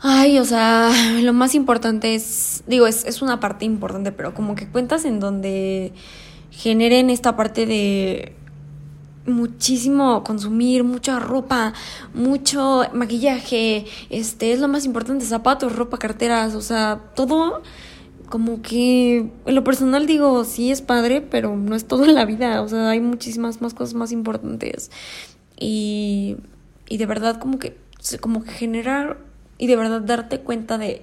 ay, 0.00 0.40
o 0.40 0.44
sea, 0.44 0.90
lo 1.22 1.32
más 1.32 1.54
importante 1.54 2.16
es, 2.16 2.64
digo, 2.66 2.88
es, 2.88 3.04
es 3.04 3.22
una 3.22 3.38
parte 3.38 3.64
importante, 3.64 4.10
pero 4.10 4.34
como 4.34 4.56
que 4.56 4.66
cuentas 4.66 5.04
en 5.04 5.20
donde 5.20 5.92
generen 6.50 7.10
esta 7.10 7.36
parte 7.36 7.64
de 7.64 8.34
muchísimo 9.26 10.22
consumir, 10.24 10.84
mucha 10.84 11.18
ropa, 11.18 11.74
mucho 12.14 12.84
maquillaje, 12.92 13.86
este 14.10 14.52
es 14.52 14.60
lo 14.60 14.68
más 14.68 14.84
importante, 14.84 15.24
zapatos, 15.24 15.74
ropa, 15.74 15.98
carteras, 15.98 16.54
o 16.54 16.60
sea, 16.60 17.00
todo 17.14 17.62
como 18.28 18.60
que 18.60 19.30
en 19.46 19.54
lo 19.54 19.64
personal 19.64 20.06
digo, 20.06 20.44
sí 20.44 20.70
es 20.70 20.82
padre, 20.82 21.20
pero 21.20 21.56
no 21.56 21.76
es 21.76 21.86
todo 21.86 22.04
en 22.04 22.14
la 22.14 22.24
vida, 22.24 22.62
o 22.62 22.68
sea, 22.68 22.90
hay 22.90 23.00
muchísimas 23.00 23.60
más 23.60 23.74
cosas 23.74 23.94
más 23.94 24.12
importantes. 24.12 24.90
Y, 25.58 26.36
y 26.88 26.98
de 26.98 27.06
verdad 27.06 27.38
como 27.38 27.58
que 27.58 27.76
como 28.20 28.44
que 28.44 28.50
generar 28.50 29.18
y 29.58 29.66
de 29.66 29.76
verdad 29.76 30.00
darte 30.00 30.40
cuenta 30.40 30.78
de 30.78 31.02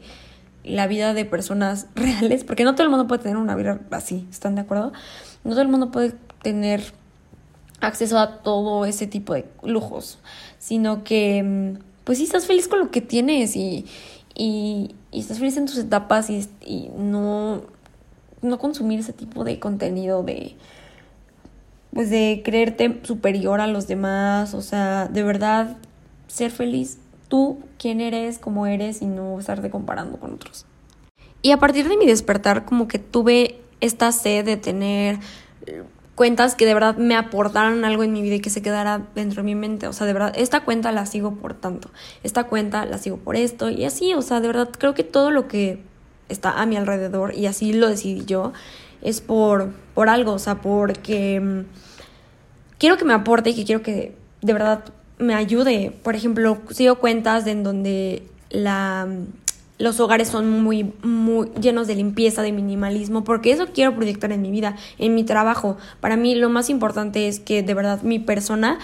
la 0.63 0.87
vida 0.87 1.13
de 1.13 1.25
personas 1.25 1.87
reales, 1.95 2.43
porque 2.43 2.63
no 2.63 2.73
todo 2.73 2.83
el 2.83 2.89
mundo 2.89 3.07
puede 3.07 3.23
tener 3.23 3.37
una 3.37 3.55
vida 3.55 3.81
así, 3.91 4.27
¿están 4.29 4.55
de 4.55 4.61
acuerdo? 4.61 4.93
No 5.43 5.51
todo 5.51 5.61
el 5.61 5.67
mundo 5.67 5.91
puede 5.91 6.13
tener 6.41 6.93
acceso 7.83 8.17
a 8.17 8.37
todo 8.37 8.85
ese 8.85 9.07
tipo 9.07 9.33
de 9.33 9.45
lujos, 9.61 10.19
sino 10.57 11.03
que 11.03 11.43
mm, 11.43 11.83
pues 12.03 12.17
sí 12.17 12.23
estás 12.23 12.45
feliz 12.45 12.67
con 12.67 12.79
lo 12.79 12.91
que 12.91 13.01
tienes 13.01 13.55
y, 13.55 13.85
y, 14.35 14.95
estás 15.11 15.39
feliz 15.39 15.57
en 15.57 15.65
tus 15.65 15.77
etapas 15.77 16.29
y, 16.29 16.47
y, 16.65 16.89
no, 16.97 17.61
no 18.41 18.59
consumir 18.59 18.99
ese 18.99 19.13
tipo 19.13 19.43
de 19.43 19.59
contenido 19.59 20.23
de 20.23 20.55
pues 21.93 22.09
de 22.09 22.41
creerte 22.43 23.01
superior 23.03 23.61
a 23.61 23.67
los 23.67 23.85
demás, 23.87 24.55
o 24.55 24.63
sea, 24.63 25.07
de 25.07 25.21
verdad 25.21 25.77
ser 26.27 26.49
feliz 26.49 26.97
tú, 27.27 27.59
quién 27.77 28.01
eres, 28.01 28.39
cómo 28.39 28.65
eres 28.65 29.03
y 29.03 29.05
no 29.05 29.39
estarte 29.39 29.69
comparando 29.69 30.17
con 30.17 30.33
otros. 30.33 30.65
Y 31.43 31.51
a 31.51 31.57
partir 31.57 31.87
de 31.87 31.97
mi 31.97 32.07
despertar 32.07 32.65
como 32.65 32.87
que 32.87 32.97
tuve 32.97 33.61
esta 33.79 34.11
sed 34.11 34.45
de 34.45 34.57
tener 34.57 35.19
cuentas 36.15 36.55
que 36.55 36.65
de 36.65 36.73
verdad 36.73 36.97
me 36.97 37.15
aportaran 37.15 37.85
algo 37.85 38.03
en 38.03 38.13
mi 38.13 38.21
vida 38.21 38.35
y 38.35 38.39
que 38.39 38.49
se 38.49 38.61
quedara 38.61 39.01
dentro 39.15 39.41
de 39.41 39.45
mi 39.45 39.55
mente. 39.55 39.87
O 39.87 39.93
sea, 39.93 40.05
de 40.07 40.13
verdad, 40.13 40.33
esta 40.35 40.61
cuenta 40.61 40.91
la 40.91 41.05
sigo 41.05 41.35
por 41.35 41.53
tanto, 41.53 41.89
esta 42.23 42.45
cuenta 42.45 42.85
la 42.85 42.97
sigo 42.97 43.17
por 43.17 43.35
esto 43.35 43.69
y 43.69 43.85
así, 43.85 44.13
o 44.13 44.21
sea, 44.21 44.39
de 44.39 44.47
verdad 44.47 44.69
creo 44.77 44.93
que 44.93 45.03
todo 45.03 45.31
lo 45.31 45.47
que 45.47 45.81
está 46.29 46.61
a 46.61 46.65
mi 46.65 46.77
alrededor 46.77 47.33
y 47.35 47.47
así 47.47 47.73
lo 47.73 47.87
decidí 47.87 48.25
yo 48.25 48.53
es 49.01 49.21
por, 49.21 49.71
por 49.93 50.09
algo, 50.09 50.33
o 50.33 50.39
sea, 50.39 50.61
porque 50.61 51.39
mm, 51.39 51.59
quiero 52.77 52.97
que 52.97 53.05
me 53.05 53.13
aporte 53.13 53.51
y 53.51 53.55
que 53.55 53.65
quiero 53.65 53.81
que 53.81 54.15
de 54.41 54.53
verdad 54.53 54.83
me 55.17 55.35
ayude. 55.35 55.97
Por 56.03 56.15
ejemplo, 56.15 56.57
sigo 56.71 56.95
cuentas 56.95 57.47
en 57.47 57.63
donde 57.63 58.23
la 58.49 59.07
los 59.79 59.99
hogares 59.99 60.27
son 60.27 60.61
muy, 60.61 60.93
muy 61.03 61.49
llenos 61.59 61.87
de 61.87 61.95
limpieza, 61.95 62.41
de 62.41 62.51
minimalismo, 62.51 63.23
porque 63.23 63.51
eso 63.51 63.67
quiero 63.73 63.95
proyectar 63.95 64.31
en 64.31 64.41
mi 64.41 64.51
vida, 64.51 64.75
en 64.99 65.15
mi 65.15 65.23
trabajo. 65.23 65.77
Para 65.99 66.15
mí 66.15 66.35
lo 66.35 66.49
más 66.49 66.69
importante 66.69 67.27
es 67.27 67.39
que 67.39 67.63
de 67.63 67.73
verdad 67.73 68.01
mi 68.03 68.19
persona 68.19 68.79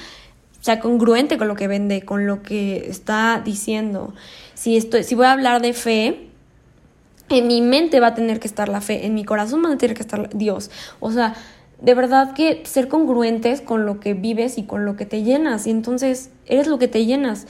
sea 0.62 0.80
congruente 0.80 1.38
con 1.38 1.48
lo 1.48 1.56
que 1.56 1.68
vende, 1.68 2.02
con 2.02 2.26
lo 2.28 2.42
que 2.42 2.88
está 2.90 3.42
diciendo. 3.44 4.14
Si, 4.56 4.76
estoy, 4.78 5.04
si 5.04 5.16
voy 5.16 5.26
a 5.26 5.32
hablar 5.32 5.62
de 5.62 5.74
fe, 5.74 6.28
en 7.30 7.48
mi 7.48 7.62
mente 7.62 8.00
va 8.00 8.08
a 8.08 8.16
tener 8.16 8.40
que 8.40 8.48
estar 8.48 8.68
la 8.68 8.82
fe, 8.82 9.06
en 9.06 9.14
mi 9.14 9.24
corazón 9.24 9.64
va 9.64 9.72
a 9.72 9.78
tener 9.78 9.96
que 9.96 10.02
estar 10.02 10.30
Dios. 10.36 10.72
O 11.00 11.12
sea, 11.12 11.36
de 11.82 11.94
verdad 11.94 12.34
que 12.34 12.64
ser 12.66 12.88
congruentes 12.88 13.62
con 13.62 13.86
lo 13.86 14.00
que 14.00 14.14
vives 14.14 14.58
y 14.58 14.64
con 14.64 14.86
lo 14.86 14.96
que 14.96 15.06
te 15.06 15.24
llenas. 15.24 15.66
Y 15.68 15.70
entonces 15.70 16.32
eres 16.46 16.68
lo 16.68 16.80
que 16.80 16.88
te 16.88 17.06
llenas. 17.06 17.48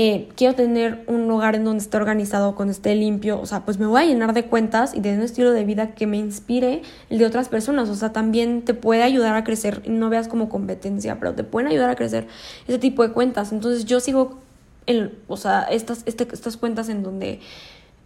Eh, 0.00 0.28
quiero 0.36 0.54
tener 0.54 1.02
un 1.08 1.26
lugar 1.26 1.56
en 1.56 1.64
donde 1.64 1.82
esté 1.82 1.96
organizado, 1.96 2.54
cuando 2.54 2.70
esté 2.70 2.94
limpio, 2.94 3.40
o 3.40 3.46
sea, 3.46 3.64
pues 3.64 3.80
me 3.80 3.86
voy 3.86 4.00
a 4.00 4.04
llenar 4.04 4.32
de 4.32 4.44
cuentas 4.44 4.94
y 4.94 5.00
de 5.00 5.12
un 5.12 5.22
estilo 5.22 5.50
de 5.50 5.64
vida 5.64 5.96
que 5.96 6.06
me 6.06 6.16
inspire 6.18 6.82
el 7.10 7.18
de 7.18 7.26
otras 7.26 7.48
personas, 7.48 7.88
o 7.88 7.96
sea, 7.96 8.12
también 8.12 8.62
te 8.62 8.74
puede 8.74 9.02
ayudar 9.02 9.34
a 9.34 9.42
crecer, 9.42 9.82
no 9.88 10.08
veas 10.08 10.28
como 10.28 10.48
competencia, 10.48 11.18
pero 11.18 11.34
te 11.34 11.42
pueden 11.42 11.68
ayudar 11.68 11.90
a 11.90 11.96
crecer 11.96 12.28
ese 12.68 12.78
tipo 12.78 13.02
de 13.02 13.10
cuentas. 13.10 13.50
Entonces 13.50 13.86
yo 13.86 13.98
sigo, 13.98 14.38
el, 14.86 15.18
o 15.26 15.36
sea, 15.36 15.62
estas, 15.62 16.04
este, 16.06 16.28
estas 16.30 16.56
cuentas 16.56 16.88
en 16.90 17.02
donde 17.02 17.40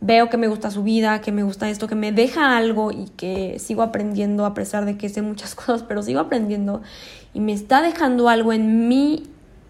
veo 0.01 0.31
que 0.31 0.39
me 0.39 0.49
gusta 0.49 0.71
su 0.71 0.83
vida, 0.83 1.21
que 1.21 1.31
me 1.31 1.43
gusta 1.43 1.69
esto, 1.69 1.89
que 1.89 1.95
me 1.95 2.11
deja 2.11 2.57
algo 2.57 2.91
y 2.91 3.11
que 3.19 3.59
sigo 3.59 3.83
aprendiendo 3.83 4.47
a 4.47 4.55
pesar 4.55 4.87
de 4.87 4.97
que 4.97 5.11
sé 5.11 5.21
muchas 5.21 5.55
cosas, 5.57 5.83
pero 5.83 6.03
sigo 6.03 6.21
aprendiendo 6.21 6.81
y 7.35 7.41
me 7.41 7.53
está 7.53 7.83
dejando 7.83 8.31
algo 8.31 8.55
en 8.55 8.89
mi 8.89 9.25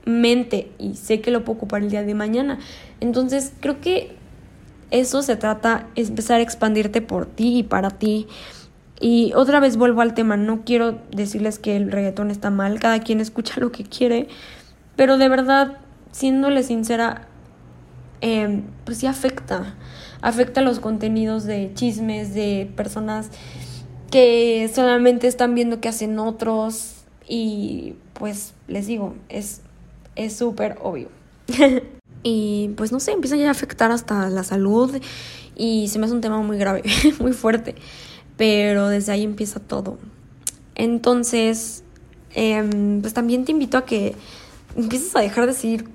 mente 0.04 0.70
y 0.78 0.94
sé 0.94 1.20
que 1.20 1.30
lo 1.30 1.44
puedo 1.44 1.58
ocupar 1.58 1.82
el 1.82 1.90
día 1.90 2.02
de 2.02 2.14
mañana. 2.14 2.58
Entonces 3.00 3.52
creo 3.60 3.80
que 3.80 4.16
eso 4.90 5.22
se 5.22 5.36
trata, 5.36 5.86
empezar 5.94 6.40
a 6.40 6.42
expandirte 6.42 7.00
por 7.00 7.26
ti 7.26 7.58
y 7.58 7.62
para 7.62 7.90
ti. 7.90 8.26
Y 9.00 9.32
otra 9.34 9.58
vez 9.58 9.76
vuelvo 9.76 10.00
al 10.00 10.14
tema, 10.14 10.36
no 10.36 10.64
quiero 10.64 10.98
decirles 11.10 11.58
que 11.58 11.76
el 11.76 11.90
reggaetón 11.90 12.30
está 12.30 12.50
mal, 12.50 12.78
cada 12.78 13.00
quien 13.00 13.20
escucha 13.20 13.58
lo 13.58 13.72
que 13.72 13.84
quiere, 13.84 14.28
pero 14.94 15.18
de 15.18 15.28
verdad, 15.28 15.78
siéndole 16.12 16.62
sincera, 16.62 17.26
em, 18.20 18.62
pues 18.84 18.98
sí 18.98 19.06
afecta, 19.06 19.74
afecta 20.20 20.60
los 20.60 20.78
contenidos 20.78 21.44
de 21.44 21.72
chismes 21.74 22.34
de 22.34 22.70
personas 22.76 23.30
que 24.12 24.70
solamente 24.72 25.26
están 25.26 25.54
viendo 25.54 25.80
que 25.80 25.88
hacen 25.88 26.18
otros 26.18 27.04
y 27.26 27.94
pues 28.12 28.52
les 28.68 28.86
digo, 28.86 29.16
es 29.30 29.62
es 30.16 30.36
súper 30.36 30.78
obvio. 30.82 31.08
y 32.22 32.70
pues 32.76 32.92
no 32.92 33.00
sé, 33.00 33.12
empieza 33.12 33.36
ya 33.36 33.48
a 33.48 33.50
afectar 33.50 33.90
hasta 33.90 34.28
la 34.30 34.44
salud 34.44 34.94
y 35.56 35.88
se 35.88 35.98
me 35.98 36.06
hace 36.06 36.14
un 36.14 36.20
tema 36.20 36.40
muy 36.40 36.58
grave, 36.58 36.82
muy 37.20 37.32
fuerte, 37.32 37.74
pero 38.36 38.88
desde 38.88 39.12
ahí 39.12 39.24
empieza 39.24 39.60
todo. 39.60 39.98
Entonces, 40.74 41.84
em, 42.34 43.00
pues 43.00 43.14
también 43.14 43.44
te 43.44 43.52
invito 43.52 43.76
a 43.76 43.84
que 43.84 44.14
empieces 44.76 45.14
a 45.16 45.20
dejar 45.20 45.46
de 45.46 45.52
seguir 45.52 45.88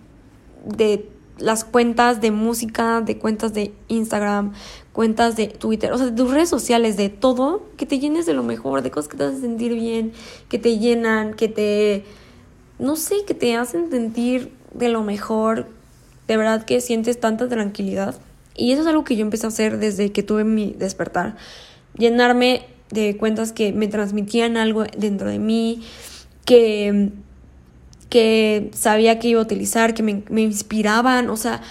de 0.65 1.09
las 1.39 1.63
cuentas 1.63 2.21
de 2.21 2.31
música, 2.31 3.01
de 3.01 3.17
cuentas 3.17 3.53
de 3.53 3.73
Instagram, 3.87 4.53
cuentas 4.91 5.35
de 5.35 5.47
Twitter, 5.47 5.91
o 5.93 5.97
sea, 5.97 6.07
de 6.07 6.11
tus 6.11 6.31
redes 6.31 6.49
sociales, 6.49 6.97
de 6.97 7.09
todo, 7.09 7.63
que 7.77 7.85
te 7.85 7.99
llenes 7.99 8.25
de 8.25 8.33
lo 8.33 8.43
mejor, 8.43 8.81
de 8.81 8.91
cosas 8.91 9.07
que 9.07 9.17
te 9.17 9.23
hacen 9.25 9.41
sentir 9.41 9.73
bien, 9.73 10.13
que 10.49 10.57
te 10.57 10.79
llenan, 10.79 11.33
que 11.33 11.47
te 11.47 12.05
no 12.79 12.95
sé, 12.95 13.15
que 13.25 13.33
te 13.33 13.55
hacen 13.55 13.89
sentir 13.89 14.51
de 14.73 14.89
lo 14.89 15.03
mejor, 15.03 15.67
de 16.27 16.37
verdad 16.37 16.65
que 16.65 16.81
sientes 16.81 17.19
tanta 17.19 17.47
tranquilidad. 17.47 18.15
Y 18.55 18.71
eso 18.71 18.81
es 18.81 18.87
algo 18.87 19.03
que 19.03 19.15
yo 19.15 19.21
empecé 19.21 19.45
a 19.45 19.49
hacer 19.49 19.77
desde 19.77 20.11
que 20.11 20.23
tuve 20.23 20.43
mi 20.43 20.73
despertar. 20.77 21.35
Llenarme 21.97 22.65
de 22.89 23.17
cuentas 23.17 23.51
que 23.51 23.73
me 23.73 23.87
transmitían 23.87 24.57
algo 24.57 24.85
dentro 24.97 25.29
de 25.29 25.39
mí, 25.39 25.83
que, 26.45 27.11
que 28.09 28.71
sabía 28.73 29.19
que 29.19 29.29
iba 29.29 29.39
a 29.39 29.43
utilizar, 29.43 29.93
que 29.93 30.03
me, 30.03 30.23
me 30.29 30.41
inspiraban. 30.41 31.29
O 31.29 31.37
sea, 31.37 31.61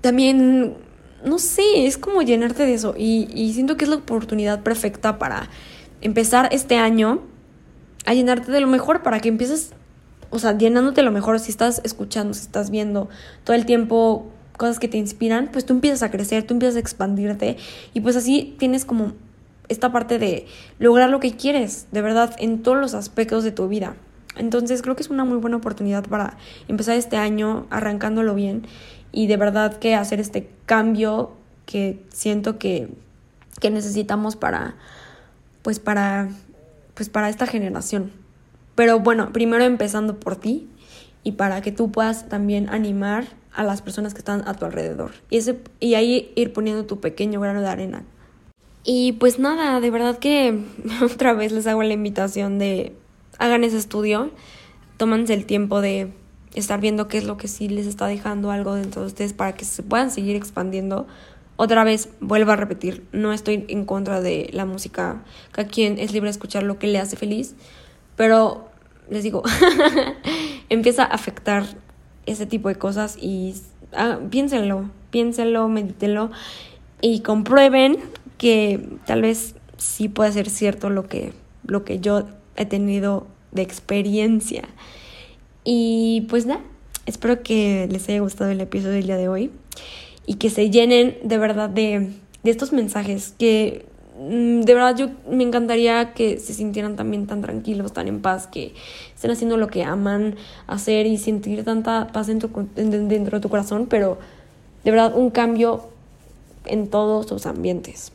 también 0.00 0.76
no 1.24 1.38
sé, 1.38 1.86
es 1.86 1.98
como 1.98 2.22
llenarte 2.22 2.66
de 2.66 2.74
eso. 2.74 2.94
Y, 2.96 3.28
y 3.34 3.52
siento 3.54 3.76
que 3.76 3.84
es 3.84 3.90
la 3.90 3.96
oportunidad 3.96 4.62
perfecta 4.62 5.18
para 5.18 5.48
empezar 6.00 6.48
este 6.52 6.76
año 6.76 7.22
a 8.04 8.14
llenarte 8.14 8.52
de 8.52 8.60
lo 8.60 8.66
mejor, 8.66 9.02
para 9.02 9.20
que 9.20 9.28
empieces, 9.28 9.72
o 10.34 10.38
sea, 10.40 10.58
llenándote 10.58 11.02
lo 11.02 11.12
mejor. 11.12 11.38
Si 11.38 11.52
estás 11.52 11.80
escuchando, 11.84 12.34
si 12.34 12.40
estás 12.40 12.70
viendo 12.70 13.08
todo 13.44 13.54
el 13.54 13.66
tiempo 13.66 14.26
cosas 14.56 14.80
que 14.80 14.88
te 14.88 14.96
inspiran, 14.96 15.48
pues 15.52 15.64
tú 15.64 15.74
empiezas 15.74 16.02
a 16.02 16.10
crecer, 16.10 16.42
tú 16.44 16.54
empiezas 16.54 16.76
a 16.76 16.80
expandirte 16.80 17.56
y 17.92 18.00
pues 18.00 18.16
así 18.16 18.56
tienes 18.58 18.84
como 18.84 19.12
esta 19.68 19.92
parte 19.92 20.18
de 20.18 20.46
lograr 20.80 21.08
lo 21.08 21.20
que 21.20 21.36
quieres, 21.36 21.86
de 21.92 22.02
verdad, 22.02 22.34
en 22.38 22.62
todos 22.62 22.78
los 22.78 22.94
aspectos 22.94 23.44
de 23.44 23.52
tu 23.52 23.68
vida. 23.68 23.94
Entonces 24.36 24.82
creo 24.82 24.96
que 24.96 25.02
es 25.02 25.10
una 25.10 25.24
muy 25.24 25.38
buena 25.38 25.56
oportunidad 25.56 26.04
para 26.04 26.36
empezar 26.66 26.96
este 26.96 27.16
año 27.16 27.66
arrancándolo 27.70 28.34
bien 28.34 28.66
y 29.12 29.28
de 29.28 29.36
verdad 29.36 29.76
que 29.78 29.94
hacer 29.94 30.18
este 30.18 30.50
cambio 30.66 31.32
que 31.64 32.04
siento 32.08 32.58
que, 32.58 32.88
que 33.60 33.70
necesitamos 33.70 34.34
para 34.34 34.74
pues 35.62 35.78
para 35.78 36.28
pues 36.94 37.08
para 37.08 37.28
esta 37.28 37.46
generación. 37.46 38.23
Pero 38.74 39.00
bueno, 39.00 39.32
primero 39.32 39.64
empezando 39.64 40.18
por 40.18 40.36
ti 40.36 40.68
y 41.22 41.32
para 41.32 41.62
que 41.62 41.72
tú 41.72 41.90
puedas 41.90 42.28
también 42.28 42.68
animar 42.68 43.26
a 43.52 43.62
las 43.62 43.82
personas 43.82 44.14
que 44.14 44.18
están 44.18 44.46
a 44.46 44.54
tu 44.54 44.64
alrededor. 44.64 45.12
Y, 45.30 45.94
ahí 45.94 46.32
ir 46.34 46.52
poniendo 46.52 46.84
tu 46.84 47.00
pequeño 47.00 47.40
grano 47.40 47.60
de 47.60 47.68
arena. 47.68 48.04
Y 48.84 49.12
pues 49.12 49.38
nada, 49.38 49.80
de 49.80 49.90
verdad 49.90 50.18
que 50.18 50.60
otra 51.02 51.32
vez 51.32 51.52
les 51.52 51.66
hago 51.66 51.82
la 51.82 51.94
invitación 51.94 52.58
de 52.58 52.94
hagan 53.38 53.64
ese 53.64 53.78
estudio, 53.78 54.30
tómanse 54.96 55.34
el 55.34 55.46
tiempo 55.46 55.80
de 55.80 56.12
estar 56.54 56.80
viendo 56.80 57.08
qué 57.08 57.18
es 57.18 57.24
lo 57.24 57.36
que 57.36 57.48
sí 57.48 57.68
les 57.68 57.86
está 57.86 58.06
dejando 58.06 58.50
algo 58.50 58.74
dentro 58.74 59.02
de 59.02 59.08
ustedes 59.08 59.32
para 59.32 59.54
que 59.54 59.64
se 59.64 59.82
puedan 59.82 60.10
seguir 60.10 60.36
expandiendo. 60.36 61.06
Otra 61.56 61.84
vez, 61.84 62.08
vuelvo 62.20 62.52
a 62.52 62.56
repetir, 62.56 63.06
no 63.12 63.32
estoy 63.32 63.64
en 63.68 63.84
contra 63.84 64.20
de 64.20 64.50
la 64.52 64.66
música, 64.66 65.24
cada 65.52 65.68
quien 65.68 65.98
es 65.98 66.12
libre 66.12 66.26
de 66.26 66.32
escuchar 66.32 66.64
lo 66.64 66.78
que 66.78 66.88
le 66.88 66.98
hace 66.98 67.16
feliz, 67.16 67.54
pero 68.16 68.68
les 69.10 69.22
digo, 69.22 69.42
empieza 70.68 71.04
a 71.04 71.06
afectar 71.06 71.64
ese 72.26 72.46
tipo 72.46 72.68
de 72.68 72.76
cosas 72.76 73.16
y 73.20 73.54
ah, 73.92 74.18
piénsenlo, 74.30 74.90
piénsenlo, 75.10 75.68
medítenlo 75.68 76.30
y 77.00 77.20
comprueben 77.20 77.98
que 78.38 78.88
tal 79.06 79.22
vez 79.22 79.54
sí 79.76 80.08
puede 80.08 80.32
ser 80.32 80.48
cierto 80.48 80.90
lo 80.90 81.06
que, 81.06 81.32
lo 81.66 81.84
que 81.84 82.00
yo 82.00 82.24
he 82.56 82.66
tenido 82.66 83.26
de 83.52 83.62
experiencia. 83.62 84.64
Y 85.64 86.26
pues 86.28 86.46
nada, 86.46 86.62
espero 87.06 87.42
que 87.42 87.88
les 87.90 88.08
haya 88.08 88.20
gustado 88.20 88.50
el 88.50 88.60
episodio 88.60 88.94
del 88.94 89.06
día 89.06 89.16
de 89.16 89.28
hoy 89.28 89.50
y 90.26 90.34
que 90.34 90.50
se 90.50 90.70
llenen 90.70 91.16
de 91.22 91.38
verdad 91.38 91.68
de, 91.68 92.10
de 92.42 92.50
estos 92.50 92.72
mensajes 92.72 93.34
que 93.38 93.86
de 94.16 94.74
verdad 94.74 94.96
yo 94.96 95.08
me 95.28 95.42
encantaría 95.42 96.14
que 96.14 96.38
se 96.38 96.54
sintieran 96.54 96.94
también 96.94 97.26
tan 97.26 97.42
tranquilos, 97.42 97.92
tan 97.92 98.06
en 98.06 98.22
paz, 98.22 98.46
que 98.46 98.74
estén 99.14 99.30
haciendo 99.30 99.56
lo 99.56 99.68
que 99.68 99.82
aman 99.82 100.36
hacer 100.66 101.06
y 101.06 101.18
sentir 101.18 101.64
tanta 101.64 102.08
paz 102.12 102.28
dentro, 102.28 102.50
dentro 102.76 103.38
de 103.38 103.42
tu 103.42 103.48
corazón, 103.48 103.86
pero 103.86 104.18
de 104.84 104.90
verdad 104.90 105.16
un 105.16 105.30
cambio 105.30 105.88
en 106.66 106.88
todos 106.88 107.26
sus 107.26 107.46
ambientes. 107.46 108.12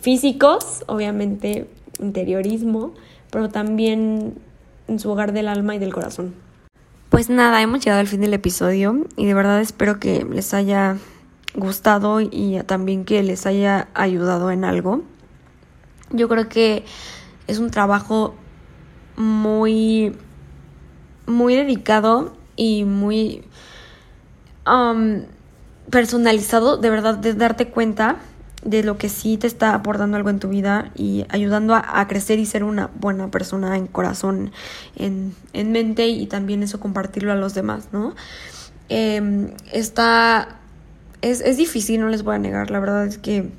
Físicos, 0.00 0.84
obviamente, 0.86 1.66
interiorismo, 1.98 2.92
pero 3.30 3.48
también 3.48 4.34
en 4.86 4.98
su 4.98 5.10
hogar 5.10 5.32
del 5.32 5.48
alma 5.48 5.74
y 5.74 5.78
del 5.78 5.92
corazón. 5.92 6.34
Pues 7.08 7.28
nada, 7.28 7.60
hemos 7.60 7.84
llegado 7.84 8.00
al 8.00 8.06
fin 8.06 8.20
del 8.20 8.34
episodio 8.34 9.04
y 9.16 9.26
de 9.26 9.34
verdad 9.34 9.60
espero 9.60 9.98
que 9.98 10.24
les 10.24 10.54
haya 10.54 10.96
gustado 11.56 12.20
y 12.20 12.60
también 12.66 13.04
que 13.04 13.22
les 13.24 13.46
haya 13.46 13.88
ayudado 13.94 14.52
en 14.52 14.64
algo. 14.64 15.02
Yo 16.10 16.28
creo 16.28 16.48
que 16.48 16.84
es 17.46 17.58
un 17.58 17.70
trabajo 17.70 18.34
muy 19.16 20.14
muy 21.26 21.54
dedicado 21.54 22.34
y 22.56 22.84
muy 22.84 23.44
um, 24.66 25.22
personalizado, 25.90 26.76
de 26.76 26.90
verdad, 26.90 27.16
de 27.16 27.34
darte 27.34 27.68
cuenta 27.68 28.16
de 28.64 28.82
lo 28.82 28.98
que 28.98 29.08
sí 29.08 29.38
te 29.38 29.46
está 29.46 29.72
aportando 29.72 30.18
algo 30.18 30.28
en 30.28 30.38
tu 30.38 30.48
vida 30.48 30.90
y 30.94 31.24
ayudando 31.30 31.74
a, 31.74 32.06
crecer 32.08 32.38
y 32.38 32.44
ser 32.44 32.62
una 32.62 32.90
buena 33.00 33.30
persona 33.30 33.76
en 33.78 33.86
corazón, 33.86 34.52
en, 34.96 35.34
en, 35.54 35.72
mente 35.72 36.08
y 36.08 36.26
también 36.26 36.62
eso 36.62 36.78
compartirlo 36.78 37.32
a 37.32 37.36
los 37.36 37.54
demás, 37.54 37.88
¿no? 37.92 38.14
Em, 38.90 39.52
está, 39.72 40.60
es, 41.22 41.40
es 41.40 41.56
difícil, 41.56 42.00
no 42.00 42.08
les 42.08 42.22
voy 42.22 42.34
a 42.34 42.38
negar, 42.38 42.70
la 42.70 42.80
verdad 42.80 43.06
es 43.06 43.16
que 43.16 43.50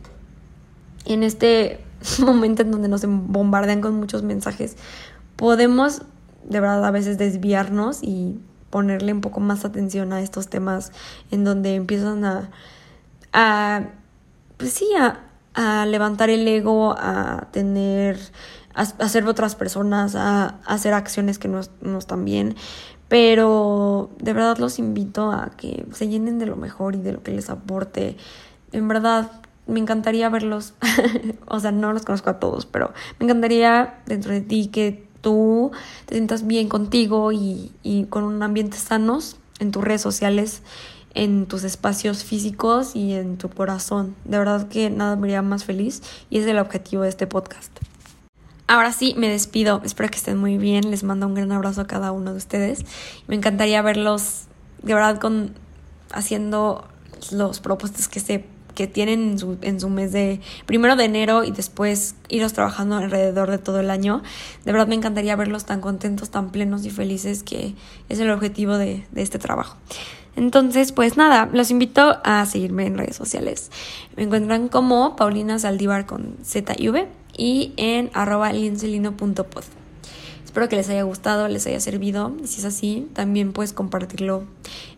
en 1.05 1.23
este 1.23 1.79
momento 2.25 2.61
en 2.61 2.71
donde 2.71 2.87
nos 2.87 3.05
bombardean 3.05 3.81
con 3.81 3.95
muchos 3.95 4.23
mensajes, 4.23 4.77
podemos 5.35 6.03
de 6.43 6.59
verdad 6.59 6.85
a 6.85 6.91
veces 6.91 7.17
desviarnos 7.17 8.01
y 8.01 8.39
ponerle 8.69 9.13
un 9.13 9.21
poco 9.21 9.39
más 9.39 9.65
atención 9.65 10.13
a 10.13 10.21
estos 10.21 10.47
temas 10.47 10.91
en 11.29 11.43
donde 11.43 11.75
empiezan 11.75 12.25
a, 12.25 12.49
a 13.33 13.83
pues 14.57 14.73
sí, 14.73 14.87
a, 14.97 15.19
a 15.53 15.85
levantar 15.85 16.29
el 16.29 16.47
ego, 16.47 16.95
a 16.97 17.47
tener, 17.51 18.17
a, 18.73 18.81
a 18.81 19.09
ser 19.09 19.27
otras 19.27 19.55
personas, 19.55 20.15
a, 20.15 20.59
hacer 20.65 20.93
acciones 20.93 21.37
que 21.37 21.47
no, 21.47 21.61
no 21.81 21.97
están 21.99 22.25
bien. 22.25 22.55
Pero 23.07 24.09
de 24.19 24.31
verdad 24.31 24.57
los 24.57 24.79
invito 24.79 25.31
a 25.31 25.51
que 25.57 25.85
se 25.91 26.07
llenen 26.07 26.39
de 26.39 26.45
lo 26.45 26.55
mejor 26.55 26.95
y 26.95 27.01
de 27.01 27.11
lo 27.11 27.23
que 27.23 27.31
les 27.31 27.49
aporte. 27.49 28.15
En 28.71 28.87
verdad, 28.87 29.31
me 29.67 29.79
encantaría 29.79 30.29
verlos, 30.29 30.73
o 31.47 31.59
sea, 31.59 31.71
no 31.71 31.93
los 31.93 32.03
conozco 32.03 32.29
a 32.29 32.39
todos, 32.39 32.65
pero 32.65 32.93
me 33.19 33.25
encantaría 33.25 34.01
dentro 34.05 34.33
de 34.33 34.41
ti 34.41 34.67
que 34.67 35.07
tú 35.21 35.71
te 36.05 36.15
sientas 36.15 36.45
bien 36.47 36.67
contigo 36.67 37.31
y, 37.31 37.71
y 37.83 38.05
con 38.05 38.23
un 38.23 38.41
ambiente 38.43 38.77
sanos 38.77 39.37
en 39.59 39.71
tus 39.71 39.83
redes 39.83 40.01
sociales, 40.01 40.63
en 41.13 41.45
tus 41.45 41.63
espacios 41.63 42.23
físicos 42.23 42.95
y 42.95 43.13
en 43.13 43.37
tu 43.37 43.49
corazón. 43.49 44.15
De 44.25 44.37
verdad 44.37 44.67
que 44.67 44.89
nada 44.89 45.15
me 45.15 45.27
haría 45.27 45.41
más 45.41 45.63
feliz 45.63 46.01
y 46.29 46.39
es 46.39 46.47
el 46.47 46.57
objetivo 46.57 47.03
de 47.03 47.09
este 47.09 47.27
podcast. 47.27 47.71
Ahora 48.67 48.93
sí, 48.93 49.13
me 49.17 49.27
despido. 49.27 49.81
Espero 49.83 50.09
que 50.09 50.15
estén 50.15 50.37
muy 50.37 50.57
bien. 50.57 50.91
Les 50.91 51.03
mando 51.03 51.27
un 51.27 51.33
gran 51.33 51.51
abrazo 51.51 51.81
a 51.81 51.87
cada 51.87 52.13
uno 52.13 52.31
de 52.31 52.37
ustedes. 52.37 52.85
Me 53.27 53.35
encantaría 53.35 53.81
verlos 53.81 54.45
de 54.81 54.93
verdad 54.93 55.19
con 55.19 55.53
haciendo 56.13 56.87
los 57.31 57.59
propósitos 57.59 58.07
que 58.07 58.21
se 58.21 58.45
que 58.75 58.87
tienen 58.87 59.31
en 59.31 59.39
su, 59.39 59.57
en 59.61 59.79
su 59.79 59.89
mes 59.89 60.11
de 60.11 60.39
primero 60.65 60.95
de 60.95 61.05
enero 61.05 61.43
y 61.43 61.51
después 61.51 62.15
iros 62.29 62.53
trabajando 62.53 62.97
alrededor 62.97 63.49
de 63.51 63.57
todo 63.57 63.79
el 63.79 63.89
año. 63.89 64.21
De 64.65 64.71
verdad 64.71 64.87
me 64.87 64.95
encantaría 64.95 65.35
verlos 65.35 65.65
tan 65.65 65.81
contentos, 65.81 66.29
tan 66.29 66.51
plenos 66.51 66.85
y 66.85 66.89
felices 66.89 67.43
que 67.43 67.75
es 68.09 68.19
el 68.19 68.29
objetivo 68.29 68.77
de, 68.77 69.05
este 69.15 69.39
trabajo. 69.39 69.77
Entonces, 70.35 70.91
pues 70.93 71.17
nada, 71.17 71.49
los 71.51 71.71
invito 71.71 72.17
a 72.23 72.45
seguirme 72.45 72.85
en 72.85 72.97
redes 72.97 73.15
sociales. 73.15 73.69
Me 74.15 74.23
encuentran 74.23 74.69
como 74.69 75.15
Paulina 75.15 75.59
Saldívar 75.59 76.05
con 76.05 76.37
Z 76.43 76.73
y 76.77 76.89
V 76.89 77.07
y 77.37 77.73
en 77.75 78.09
arroba 78.13 78.53
lincelino.pod. 78.53 79.80
Espero 80.51 80.67
que 80.67 80.75
les 80.75 80.89
haya 80.89 81.03
gustado, 81.03 81.47
les 81.47 81.65
haya 81.65 81.79
servido. 81.79 82.35
Y 82.43 82.47
si 82.47 82.59
es 82.59 82.65
así, 82.65 83.07
también 83.13 83.53
puedes 83.53 83.71
compartirlo 83.71 84.43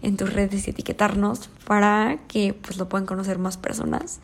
en 0.01 0.17
tus 0.17 0.33
redes 0.33 0.65
y 0.65 0.71
etiquetarnos 0.71 1.47
para 1.67 2.17
que 2.27 2.55
pues 2.55 2.77
lo 2.77 2.89
puedan 2.89 3.05
conocer 3.05 3.37
más 3.37 3.57
personas. 3.57 4.19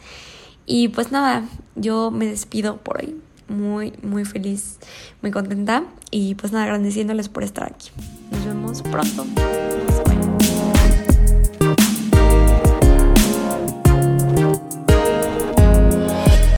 Y 0.65 0.87
pues 0.87 1.11
nada, 1.11 1.47
yo 1.75 2.09
me 2.09 2.25
despido 2.25 2.77
por 2.77 2.97
hoy. 2.97 3.15
Muy, 3.47 3.93
muy 4.01 4.25
feliz, 4.25 4.79
muy 5.21 5.29
contenta. 5.29 5.83
Y 6.09 6.33
pues 6.33 6.51
nada, 6.51 6.65
agradeciéndoles 6.65 7.29
por 7.29 7.43
estar 7.43 7.65
aquí. 7.71 7.91
Nos 8.31 8.45
vemos 8.45 8.81
pronto. 8.81 9.27